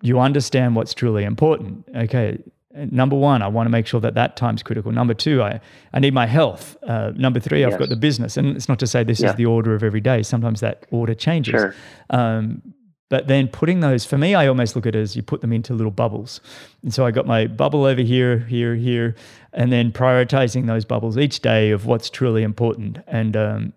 [0.03, 1.85] you understand what's truly important.
[1.95, 2.39] Okay
[2.77, 4.93] number one, I want to make sure that that time's critical.
[4.93, 5.61] Number two, I,
[5.93, 6.77] I need my health.
[6.83, 8.37] Uh, number three, I've got the business.
[8.37, 9.31] And it's not to say this yeah.
[9.31, 10.23] is the order of every day.
[10.23, 11.53] Sometimes that order changes.
[11.53, 11.75] Sure.
[12.11, 12.63] Um,
[13.09, 15.53] but then putting those, for me, I almost look at it as you put them
[15.53, 16.41] into little bubbles.
[16.83, 19.15] And so I got my bubble over here, here, here,
[19.53, 22.99] and then prioritizing those bubbles each day of what's truly important.
[23.07, 23.73] And um,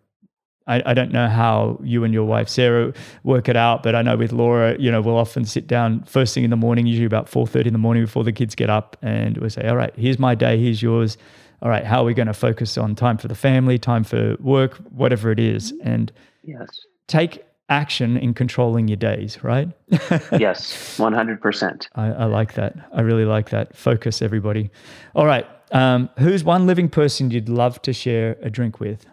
[0.70, 2.94] I, I don't know how you and your wife Sarah
[3.24, 6.34] work it out, but I know with Laura, you know, we'll often sit down first
[6.34, 8.70] thing in the morning, usually about four thirty in the morning before the kids get
[8.70, 11.18] up, and we'll say, "All right, here's my day, here's yours.
[11.62, 14.38] All right, how are we going to focus on time for the family, time for
[14.40, 16.12] work, whatever it is, and
[16.44, 16.70] yes,
[17.08, 19.70] take action in controlling your days, right?
[19.90, 21.88] yes, 100%.
[21.96, 22.76] I, I, like that.
[22.94, 23.76] I really like that.
[23.76, 24.72] Focus, everybody.
[25.16, 25.46] All right.
[25.72, 29.06] Um, who's one living person you'd love to share a drink with?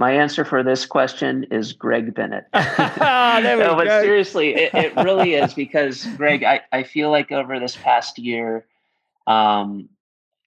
[0.00, 2.46] My answer for this question is Greg Bennett.
[2.54, 7.76] no, but seriously, it, it, really is because Greg, I, I feel like over this
[7.76, 8.64] past year,
[9.26, 9.90] um,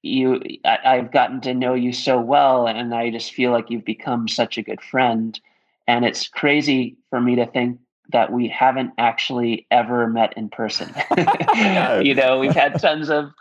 [0.02, 3.86] you I, I've gotten to know you so well, and I just feel like you've
[3.86, 5.40] become such a good friend.
[5.88, 7.78] And it's crazy for me to think
[8.12, 10.92] that we haven't actually ever met in person.
[12.02, 13.32] you know, we've had tons of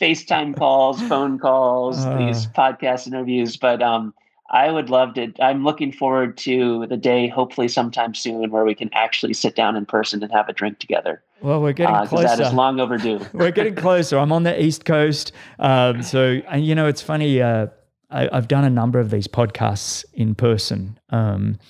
[0.00, 2.18] FaceTime calls, phone calls, uh.
[2.18, 4.12] these podcast interviews, but um,
[4.50, 5.32] I would love to.
[5.40, 9.76] I'm looking forward to the day, hopefully sometime soon, where we can actually sit down
[9.76, 11.22] in person and have a drink together.
[11.40, 12.36] Well, we're getting uh, closer.
[12.36, 13.20] That is long overdue.
[13.32, 14.18] we're getting closer.
[14.18, 17.40] I'm on the East Coast, um, so and you know it's funny.
[17.40, 17.68] Uh,
[18.10, 21.60] I, have done a number of these podcasts in person um,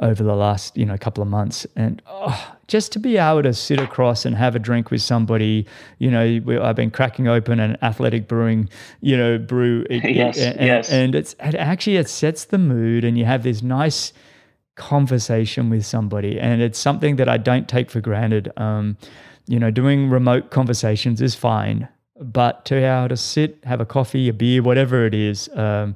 [0.00, 3.52] over the last you know couple of months, and oh, just to be able to
[3.52, 5.66] sit across and have a drink with somebody,
[5.98, 8.70] you know, we, I've been cracking open an athletic brewing,
[9.02, 13.18] you know, brew, yes, and, yes, and it's it actually it sets the mood, and
[13.18, 14.14] you have this nice
[14.74, 16.40] conversation with somebody.
[16.40, 18.50] And it's something that I don't take for granted.
[18.56, 18.96] Um,
[19.46, 23.86] you know, doing remote conversations is fine, but to be able to sit, have a
[23.86, 25.94] coffee, a beer, whatever it is, um,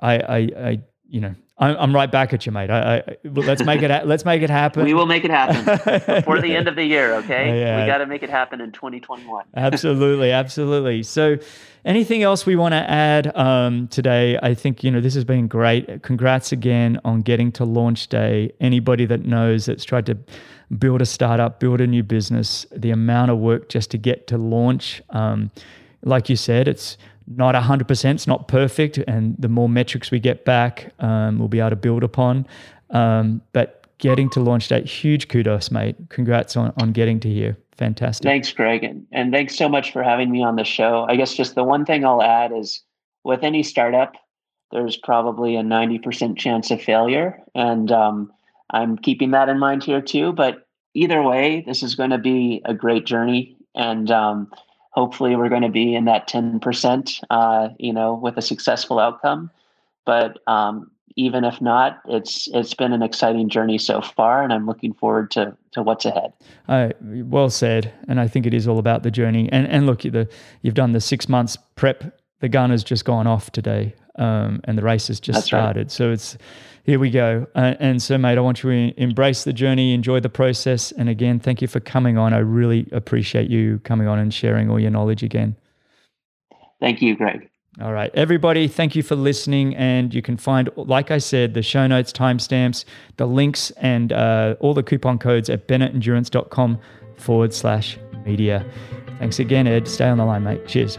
[0.00, 2.68] I, I, I, you know, I'm right back at you, mate.
[2.68, 3.90] I, I, let's make it.
[3.90, 4.84] Ha- let's make it happen.
[4.84, 5.64] We will make it happen
[6.16, 7.14] before the end of the year.
[7.14, 7.80] Okay, yeah.
[7.80, 9.46] we got to make it happen in 2021.
[9.56, 11.02] absolutely, absolutely.
[11.02, 11.38] So,
[11.86, 14.38] anything else we want to add um, today?
[14.42, 16.02] I think you know this has been great.
[16.02, 18.52] Congrats again on getting to launch day.
[18.60, 20.18] Anybody that knows that's tried to
[20.78, 24.36] build a startup, build a new business, the amount of work just to get to
[24.36, 25.00] launch.
[25.08, 25.50] Um,
[26.02, 26.98] like you said, it's
[27.28, 28.98] not 100%, it's not perfect.
[28.98, 32.46] And the more metrics we get back, um, we'll be able to build upon.
[32.90, 35.96] Um, but getting to launch date, huge kudos, mate.
[36.08, 37.56] Congrats on, on getting to here.
[37.76, 38.24] Fantastic.
[38.24, 38.84] Thanks, Greg.
[38.84, 41.06] And, and thanks so much for having me on the show.
[41.08, 42.82] I guess just the one thing I'll add is
[43.24, 44.14] with any startup,
[44.72, 47.38] there's probably a 90% chance of failure.
[47.54, 48.32] And um,
[48.70, 50.32] I'm keeping that in mind here too.
[50.32, 53.56] But either way, this is going to be a great journey.
[53.74, 54.50] And um,
[54.96, 59.50] hopefully we're going to be in that 10%, uh, you know, with a successful outcome.
[60.06, 64.66] But um, even if not, it's it's been an exciting journey so far, and I'm
[64.66, 66.32] looking forward to to what's ahead.
[66.68, 69.48] Uh, well said, and I think it is all about the journey.
[69.50, 70.28] And and look, the,
[70.62, 72.18] you've done the six months prep.
[72.40, 75.86] The gun has just gone off today, um, and the race has just That's started.
[75.86, 75.90] Right.
[75.90, 76.36] So it's
[76.86, 77.46] here we go.
[77.56, 80.92] Uh, and so, mate, I want you to embrace the journey, enjoy the process.
[80.92, 82.32] And again, thank you for coming on.
[82.32, 85.56] I really appreciate you coming on and sharing all your knowledge again.
[86.80, 87.50] Thank you, Greg.
[87.82, 89.76] All right, everybody, thank you for listening.
[89.76, 92.84] And you can find, like I said, the show notes, timestamps,
[93.16, 96.78] the links, and uh, all the coupon codes at bennettendurance.com
[97.16, 98.64] forward slash media.
[99.18, 99.88] Thanks again, Ed.
[99.88, 100.66] Stay on the line, mate.
[100.66, 100.98] Cheers.